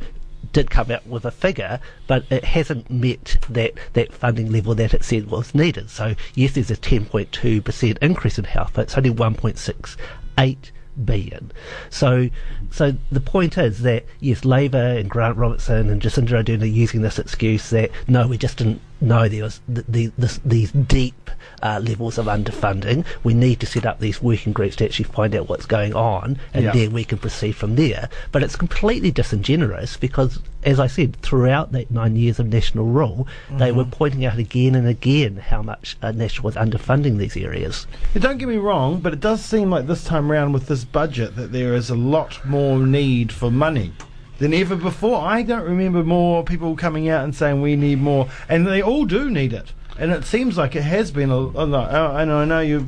did 0.58 0.72
come 0.72 0.89
out 0.89 1.06
with 1.06 1.24
a 1.24 1.30
figure, 1.30 1.80
but 2.08 2.26
it 2.32 2.43
hasn't 2.43 2.89
met 2.89 3.38
that, 3.48 3.74
that 3.93 4.12
funding 4.12 4.52
level 4.52 4.74
that 4.74 4.91
it 4.91 5.04
said 5.04 5.30
was 5.30 5.54
needed. 5.54 5.88
So 5.88 6.15
yes, 6.34 6.54
there's 6.54 6.72
a 6.72 6.76
10.2% 6.76 7.98
increase 8.00 8.39
in 8.39 8.43
health, 8.43 8.72
but 8.74 8.82
it's 8.86 8.98
only 8.98 9.12
1.68 9.12 10.58
billion. 11.06 11.52
So, 11.91 12.32
so 12.72 12.93
the 13.12 13.22
point 13.22 13.60
is 13.60 13.84
that 13.84 14.06
yes, 14.20 14.46
Labor 14.46 14.98
and 14.98 15.08
Grant 15.08 15.38
Robertson 15.38 15.91
and 15.91 16.02
Jacinda 16.02 16.43
Ardern 16.43 16.63
are 16.63 16.65
using 16.65 17.04
this 17.04 17.20
excuse 17.20 17.70
that 17.70 17.91
no, 18.08 18.28
we 18.28 18.39
just 18.39 18.58
didn't 18.58 18.82
know 19.01 19.27
there 19.27 19.43
was 19.43 19.62
th- 19.73 20.12
the, 20.17 20.39
these 20.45 20.71
deep 20.71 21.29
uh, 21.62 21.79
levels 21.83 22.17
of 22.17 22.25
underfunding. 22.25 23.05
We 23.23 23.33
need 23.33 23.60
to 23.62 23.65
set 23.65 23.86
up 23.86 23.99
these 23.99 24.21
working 24.21 24.53
groups 24.53 24.75
to 24.77 24.86
actually 24.86 25.05
find 25.05 25.36
out 25.36 25.49
what's 25.49 25.65
going 25.65 25.93
on, 25.95 26.39
and 26.53 26.65
Yeah. 26.65 26.71
then 26.73 26.93
we 26.93 27.03
can 27.03 27.17
proceed 27.17 27.53
from 27.55 27.75
there. 27.75 28.10
But 28.31 28.43
it's 28.43 28.55
completely 28.55 29.12
disingenuous 29.12 29.97
because, 29.97 30.39
as 30.63 30.79
I 30.79 30.88
said, 30.88 31.15
throughout 31.21 31.71
that 31.71 31.91
nine 31.91 32.15
years 32.15 32.39
of 32.39 32.47
national 32.47 32.86
rule, 32.86 33.27
they 33.51 33.71
were 33.71 33.86
pointing 33.86 34.25
out 34.25 34.38
again 34.38 34.75
and 34.75 34.88
again 34.88 35.38
how 35.38 35.62
much 35.62 35.97
uh, 36.01 36.12
National 36.12 36.45
was 36.45 36.55
underfunding 36.55 37.17
these 37.17 37.38
areas. 37.38 37.88
Yeah, 38.13 38.21
Don't 38.21 38.38
get 38.38 38.47
me 38.49 38.57
wrong, 38.57 38.99
but 38.99 39.13
it 39.13 39.19
does 39.19 39.43
seem 39.43 39.69
like 39.69 39.88
this 39.88 40.03
time 40.03 40.31
round 40.31 40.53
with 40.53 40.67
this 40.67 40.83
budget 40.83 41.36
that 41.36 41.51
there 41.51 41.73
is 41.73 41.89
a 41.89 41.95
lot 41.95 42.43
more 42.45 42.79
need 42.79 43.31
for 43.31 43.49
money 43.51 43.91
than 44.39 44.54
ever 44.54 44.76
before. 44.76 45.21
I 45.21 45.41
don't 45.43 45.63
remember 45.65 46.04
more 46.04 46.43
people 46.43 46.76
coming 46.76 47.10
out 47.10 47.23
and 47.23 47.36
saying 47.36 47.62
we 47.62 47.76
need 47.76 48.00
more, 48.02 48.30
and 48.50 48.65
they 48.67 48.82
all 48.82 49.06
do 49.06 49.30
need 49.30 49.54
it. 49.54 49.73
And 50.00 50.12
it 50.12 50.26
seems 50.26 50.58
like 50.60 50.76
it 50.76 50.84
has 50.84 51.10
been 51.10 51.32
a, 51.32 51.36
a 51.38 51.65
lot. 51.65 51.91
I 51.91 52.23
know, 52.23 52.38
I 52.38 52.45
know 52.45 52.60
you, 52.60 52.86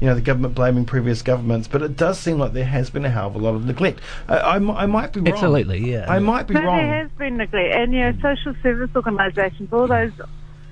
you 0.00 0.06
know, 0.06 0.14
the 0.14 0.20
government 0.20 0.54
blaming 0.54 0.84
previous 0.84 1.20
governments, 1.20 1.66
but 1.66 1.82
it 1.82 1.96
does 1.96 2.20
seem 2.20 2.38
like 2.38 2.52
there 2.52 2.64
has 2.64 2.88
been 2.88 3.04
a 3.04 3.10
hell 3.10 3.26
of 3.26 3.34
a 3.34 3.38
lot 3.38 3.56
of 3.56 3.64
neglect. 3.64 3.98
I, 4.28 4.36
I, 4.36 4.54
I 4.82 4.86
might 4.86 5.12
be 5.12 5.18
wrong. 5.20 5.32
Absolutely, 5.32 5.90
yeah. 5.90 6.06
I 6.08 6.20
might 6.20 6.46
be 6.46 6.54
No, 6.54 6.62
wrong. 6.62 6.76
there 6.76 7.02
has 7.02 7.10
been 7.18 7.36
neglect, 7.36 7.74
and 7.74 7.92
you 7.92 8.00
know, 8.00 8.12
social 8.22 8.54
service 8.62 8.90
organisations, 8.94 9.72
all 9.72 9.88
those 9.88 10.12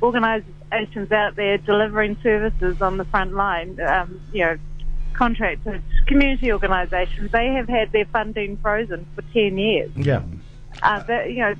organisations 0.01 1.11
out 1.13 1.37
there 1.37 1.59
delivering 1.59 2.17
services 2.23 2.81
on 2.81 2.97
the 2.97 3.05
front 3.07 3.35
line, 3.35 3.81
um, 3.81 4.21
you 4.33 4.45
know, 4.45 4.59
contracted 5.15 5.83
community 6.07 6.53
organisations, 6.53 7.31
they 7.33 7.49
have 7.49 7.69
had 7.69 7.93
their 7.93 8.07
funding 8.07 8.57
frozen 8.59 9.07
for 9.15 9.23
ten 9.33 9.59
years. 9.59 9.91
Yeah. 9.97 10.23
Uh, 10.83 11.03
but, 11.07 11.31
you 11.31 11.39
know, 11.39 11.55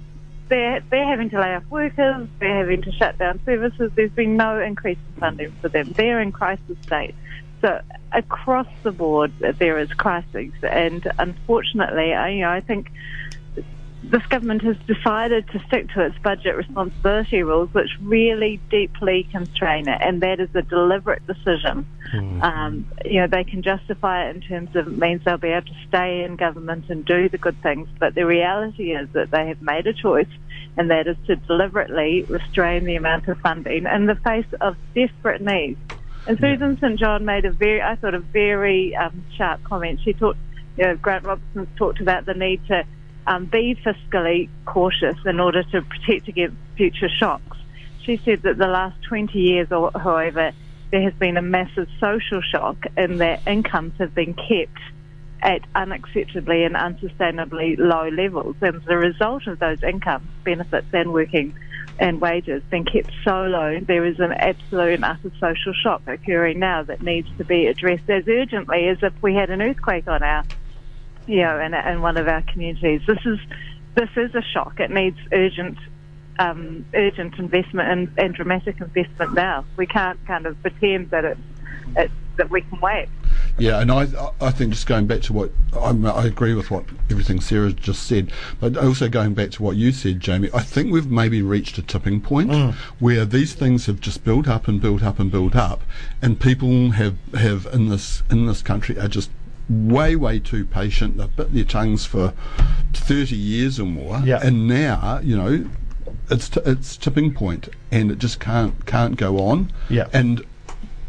they're 0.49 0.81
they're 0.91 1.07
having 1.07 1.31
to 1.31 1.41
lay 1.41 1.55
off 1.55 1.65
workers, 1.71 2.29
they're 2.39 2.57
having 2.57 2.83
to 2.83 2.93
shut 2.93 3.19
down 3.19 3.41
services. 3.45 3.93
There's 3.95 4.11
been 4.13 4.37
no 4.37 4.61
increase 4.61 4.99
in 5.15 5.21
funding 5.21 5.53
for 5.61 5.69
them. 5.69 5.93
They're 5.93 6.21
in 6.21 6.33
crisis 6.33 6.77
state. 6.83 7.15
So 7.61 7.81
across 8.13 8.67
the 8.83 8.91
board, 8.91 9.33
there 9.39 9.79
is 9.79 9.93
crisis, 9.93 10.53
and 10.63 11.07
unfortunately, 11.19 12.15
I, 12.15 12.31
you 12.31 12.41
know, 12.41 12.51
I 12.51 12.61
think 12.61 12.91
this 14.03 14.25
government 14.27 14.63
has 14.63 14.77
decided 14.87 15.47
to 15.51 15.59
stick 15.67 15.91
to 15.91 16.05
its 16.07 16.17
budget 16.19 16.57
responsibility 16.57 17.43
rules, 17.43 17.73
which 17.75 17.91
really 18.01 18.59
deeply 18.71 19.29
constrain 19.31 19.89
it, 19.89 20.01
and 20.01 20.23
that 20.23 20.41
is 20.41 20.49
a 20.55 20.63
deliberate 20.63 21.27
decision. 21.27 21.87
Um, 22.43 22.87
you 23.05 23.21
know, 23.21 23.27
they 23.27 23.45
can 23.45 23.63
justify 23.63 24.29
it 24.29 24.37
in 24.37 24.43
terms 24.43 24.75
of 24.75 24.89
it 24.89 24.99
means 24.99 25.23
they'll 25.25 25.37
be 25.37 25.49
able 25.49 25.67
to 25.67 25.77
stay 25.87 26.25
in 26.25 26.37
government 26.37 26.87
and 26.89 27.05
do 27.05 27.29
the 27.29 27.39
good 27.39 27.61
things, 27.63 27.89
but 27.99 28.15
the 28.15 28.27
reality 28.27 28.93
is 28.93 29.09
that 29.13 29.31
they 29.31 29.47
have 29.49 29.61
made 29.61 29.87
a 29.87 29.93
choice, 29.93 30.29
and 30.77 30.91
that 30.91 31.07
is 31.07 31.17
to 31.27 31.37
deliberately 31.37 32.23
restrain 32.23 32.85
the 32.85 32.97
amount 32.97 33.29
of 33.29 33.39
funding 33.41 33.85
in 33.87 34.07
the 34.07 34.17
face 34.17 34.47
of 34.61 34.77
desperate 34.95 35.43
needs. 35.43 35.79
And 36.27 36.39
Susan 36.39 36.79
St 36.81 36.99
John 36.99 37.25
made 37.25 37.45
a 37.45 37.51
very, 37.51 37.83
I 37.83 37.97
thought, 37.97 38.15
a 38.15 38.19
very 38.19 38.95
um, 38.97 39.25
sharp 39.37 39.63
comment. 39.65 40.01
She 40.05 40.13
talked, 40.13 40.39
you 40.77 40.85
know, 40.85 40.97
Grant 40.97 41.25
Robertson's 41.25 41.69
talked 41.77 42.01
about 42.01 42.27
the 42.27 42.35
need 42.35 42.67
to 42.69 42.85
um, 43.27 43.47
be 43.47 43.77
fiscally 43.85 44.49
cautious 44.65 45.17
in 45.25 45.41
order 45.41 45.63
to 45.65 45.83
protect 45.83 46.29
against 46.29 46.57
future 46.77 47.09
shocks. 47.09 47.57
She 48.03 48.17
said 48.25 48.43
that 48.43 48.59
the 48.59 48.67
last 48.67 49.03
20 49.05 49.39
years, 49.39 49.71
or 49.71 49.91
however, 49.95 50.53
there 50.91 51.03
has 51.03 51.15
been 51.15 51.37
a 51.37 51.43
massive 51.43 51.89
social 52.01 52.41
shock 52.41 52.77
in 52.97 53.19
that 53.19 53.47
incomes 53.47 53.93
have 53.99 54.15
been 54.15 54.35
kept 54.35 54.79
at 55.43 55.63
unacceptably 55.75 56.67
and 56.67 56.75
unsustainably 56.75 57.79
low 57.79 58.09
levels. 58.09 58.57
And 58.61 58.77
as 58.77 58.89
a 58.89 58.97
result 58.97 59.47
of 59.47 59.59
those 59.59 59.83
incomes, 59.83 60.29
benefits 60.45 60.89
and 60.93 61.13
working 61.13 61.55
and 61.99 62.21
wages 62.21 62.63
being 62.71 62.85
kept 62.85 63.11
so 63.25 63.43
low, 63.43 63.79
there 63.81 64.05
is 64.05 64.19
an 64.21 64.33
absolute 64.33 64.95
and 64.95 65.05
utter 65.05 65.31
social 65.39 65.75
shock 65.75 66.03
occurring 66.07 66.59
now 66.59 66.83
that 66.83 67.03
needs 67.03 67.29
to 67.39 67.45
be 67.45 67.67
addressed 67.67 68.09
as 68.09 68.27
urgently 68.27 68.89
as 68.89 68.99
if 69.03 69.13
we 69.23 69.35
had 69.35 69.51
an 69.51 69.61
earthquake 69.61 70.09
on 70.09 70.23
our 70.23 70.45
you 71.31 71.43
know, 71.43 71.61
in, 71.61 71.75
in 71.75 72.03
one 72.03 72.17
of 72.17 72.27
our 72.27 72.43
communities. 72.43 73.03
This 73.07 73.25
is 73.25 73.39
this 73.95 74.11
is 74.17 74.35
a 74.35 74.43
shock. 74.43 74.81
It 74.81 74.91
needs 74.91 75.19
urgent 75.33 75.79
um, 76.41 76.85
urgent 76.95 77.39
investment 77.39 77.89
and, 77.89 78.19
and 78.19 78.35
dramatic 78.35 78.81
investment 78.81 79.35
now. 79.35 79.65
We 79.77 79.87
can't 79.87 80.19
kind 80.27 80.47
of 80.47 80.61
pretend 80.61 81.11
that 81.11 81.25
it's, 81.25 81.41
it's 81.97 82.13
that 82.37 82.51
we 82.51 82.63
can 82.63 82.81
wait. 82.81 83.09
Yeah, 83.59 83.81
and 83.81 83.93
I 83.93 84.09
I 84.41 84.51
think 84.51 84.73
just 84.73 84.87
going 84.87 85.07
back 85.07 85.21
to 85.23 85.33
what 85.33 85.53
I'm, 85.79 86.05
I 86.05 86.25
agree 86.25 86.55
with 86.55 86.71
what 86.71 86.85
everything 87.11 87.41
Sarah 87.41 87.73
just 87.73 88.05
said, 88.05 88.33
but 88.59 88.77
also 88.77 89.09
going 89.09 89.35
back 89.35 89.51
to 89.53 89.63
what 89.63 89.77
you 89.77 89.93
said, 89.93 90.19
Jamie, 90.19 90.49
I 90.53 90.63
think 90.63 90.91
we've 90.91 91.11
maybe 91.11 91.43
reached 91.43 91.79
a 91.79 91.83
tipping 91.83 92.21
point 92.21 92.75
where 92.99 93.25
these 93.25 93.55
things 93.55 93.87
have 93.87 94.01
just 94.01 94.25
built 94.25 94.49
up 94.49 94.67
and 94.67 94.81
built 94.81 95.03
up 95.03 95.21
and 95.21 95.31
built 95.31 95.55
up, 95.55 95.83
and 96.23 96.41
people 96.41 96.93
have 96.93 97.19
have 97.35 97.67
in 97.73 97.89
this 97.89 98.23
in 98.31 98.47
this 98.47 98.63
country 98.63 98.99
are 98.99 99.09
just 99.09 99.31
way 99.71 100.17
way 100.17 100.39
too 100.41 100.65
patient. 100.65 101.17
They've 101.17 101.35
bit 101.37 101.55
their 101.55 101.65
tongues 101.65 102.05
for 102.05 102.33
thirty 102.93 103.37
years 103.37 103.79
or 103.79 103.87
more, 103.87 104.21
Yeah. 104.25 104.41
and 104.43 104.67
now 104.69 105.21
you 105.23 105.37
know 105.37 105.67
it's 106.29 106.49
t- 106.49 106.61
it's 106.67 106.97
tipping 106.97 107.33
point, 107.33 107.69
and 107.91 108.11
it 108.11 108.19
just 108.19 108.41
can't 108.41 108.85
can't 108.87 109.17
go 109.17 109.39
on. 109.39 109.73
Yeah. 109.89 110.09
and 110.13 110.43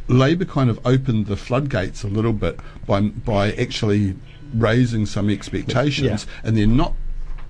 Labor 0.08 0.44
kind 0.46 0.70
of 0.70 0.78
opened 0.86 1.28
the 1.28 1.38
floodgates 1.38 2.04
a 2.04 2.08
little 2.08 2.34
bit 2.34 2.60
by 2.86 3.02
by 3.02 3.54
actually 3.54 4.16
raising 4.54 5.06
some 5.06 5.30
expectations, 5.30 6.26
Yeah. 6.30 6.48
and 6.48 6.58
they're 6.58 6.68
not 6.68 6.94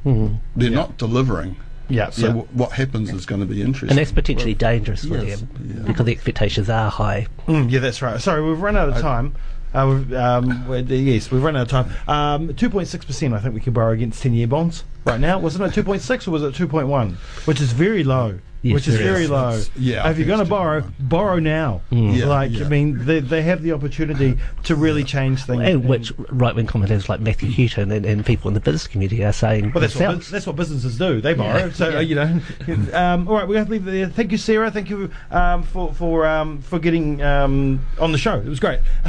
they're 0.04 0.30
Yeah. 0.56 0.70
not 0.70 0.98
delivering. 0.98 1.56
Yeah. 1.90 2.10
So 2.12 2.22
yeah. 2.22 2.28
w- 2.28 2.48
what 2.54 2.72
happens 2.74 3.12
is 3.12 3.26
going 3.26 3.42
to 3.42 3.48
be 3.48 3.62
interesting. 3.62 3.90
And 3.90 3.98
that's 4.00 4.12
potentially 4.14 4.54
dangerous 4.54 5.04
for 5.04 5.18
Yes, 5.24 5.42
them 5.42 5.50
yeah. 5.76 5.84
because 5.88 6.06
the 6.06 6.12
expectations 6.14 6.70
are 6.70 6.90
high. 6.90 7.28
Mm, 7.48 7.70
yeah, 7.70 7.80
that's 7.80 8.02
right. 8.02 8.20
Sorry, 8.22 8.42
we've 8.42 8.62
run 8.62 8.78
out 8.78 8.88
of 8.90 8.98
time. 9.02 9.34
Uh, 9.74 10.04
um, 10.16 10.66
yes, 10.88 11.32
we've 11.32 11.44
run 11.44 11.56
out 11.56 11.64
of 11.64 11.68
time. 11.70 11.86
Um, 12.08 12.50
2.6%, 12.50 13.34
I 13.34 13.40
think 13.40 13.54
we 13.54 13.62
can 13.62 13.74
borrow 13.74 13.94
against 13.94 14.22
10 14.22 14.34
year 14.34 14.48
bonds 14.48 14.84
right 15.06 15.20
now. 15.20 15.40
Wasn't 15.40 15.64
it 15.78 15.86
2.6 15.86 16.28
or 16.28 16.32
was 16.32 16.44
it 16.44 16.54
2.1? 16.54 17.14
Which 17.46 17.62
is 17.62 17.72
very 17.72 18.04
low. 18.04 18.40
Yes, 18.62 18.76
which 18.76 18.88
is 18.88 18.98
very 18.98 19.24
is. 19.24 19.30
low. 19.30 19.50
It's- 19.50 19.72
yeah, 19.76 20.08
if 20.10 20.18
you're 20.18 20.28
going 20.28 20.40
to 20.40 20.46
borrow, 20.46 20.82
2.1. 20.82 21.10
borrow 21.10 21.40
now. 21.40 21.82
Yeah, 21.90 22.26
like, 22.26 22.52
yeah. 22.52 22.66
I 22.66 22.70
mean, 22.70 23.06
they, 23.06 23.20
they 23.20 23.42
have 23.42 23.64
the 23.64 23.72
opportunity 23.72 24.38
to 24.64 24.76
really 24.76 25.04
change 25.04 25.46
things. 25.46 25.62
And 25.62 25.86
which 25.86 26.14
right 26.30 26.56
wing 26.56 26.68
commentators 26.68 27.10
like 27.10 27.22
Matthew 27.22 27.50
Hooton 27.50 27.92
and, 27.92 28.06
and 28.06 28.24
people 28.26 28.50
in 28.50 28.54
the 28.54 28.60
business 28.60 28.88
community 28.88 29.24
are 29.24 29.34
saying 29.34 29.72
Well, 29.74 29.82
that's 29.82 29.96
what, 29.96 30.22
that's 30.22 30.46
what 30.46 30.56
businesses 30.56 30.98
do. 30.98 31.22
They 31.22 31.34
borrow. 31.34 31.72
So, 31.72 31.98
uh, 31.98 32.00
you 32.02 32.16
know. 32.16 32.40
um, 32.94 33.28
all 33.28 33.36
right, 33.36 33.48
we're 33.48 33.56
going 33.56 33.66
to 33.66 33.72
leave 33.72 33.88
it 33.88 33.92
there. 33.92 34.08
Thank 34.10 34.32
you, 34.32 34.38
Sarah. 34.38 34.70
Thank 34.70 34.90
you 34.90 35.12
um, 35.32 35.64
for 35.64 35.94
for 35.94 36.28
um, 36.28 36.62
for 36.62 36.78
getting 36.80 37.22
um, 37.22 37.84
on 38.00 38.12
the 38.12 38.18
show. 38.18 38.38
It 38.38 38.46
was 38.46 38.60
great. 38.60 38.80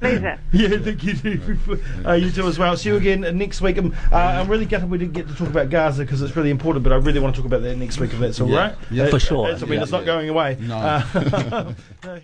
Pleasure. 0.00 0.38
Yeah, 0.52 0.78
thank 0.78 1.04
you. 1.04 1.80
uh, 2.04 2.12
you 2.12 2.30
too 2.30 2.46
as 2.46 2.58
well. 2.58 2.76
See 2.76 2.90
you 2.90 2.96
again 2.96 3.24
uh, 3.24 3.30
next 3.30 3.60
week. 3.60 3.78
Um, 3.78 3.94
uh, 4.12 4.16
I'm 4.16 4.48
really 4.48 4.66
gutted 4.66 4.90
we 4.90 4.98
didn't 4.98 5.14
get 5.14 5.28
to 5.28 5.34
talk 5.34 5.48
about 5.48 5.70
Gaza 5.70 6.02
because 6.04 6.22
it's 6.22 6.36
really 6.36 6.50
important, 6.50 6.82
but 6.82 6.92
I 6.92 6.96
really 6.96 7.20
want 7.20 7.29
to 7.34 7.40
talk 7.40 7.46
about 7.46 7.62
that 7.62 7.76
next 7.76 7.98
week 7.98 8.12
if 8.12 8.18
that's 8.18 8.40
all 8.40 8.48
Yeah. 8.48 8.58
right. 8.58 8.74
Yeah. 8.90 9.06
For 9.08 9.18
sure. 9.20 9.46
It's- 9.48 9.62
I 9.62 9.66
mean, 9.66 9.80
it's 9.80 9.92
not 9.92 10.04
going 10.04 10.28
away. 10.28 10.56
No. 10.60 10.76
Uh, 10.76 11.72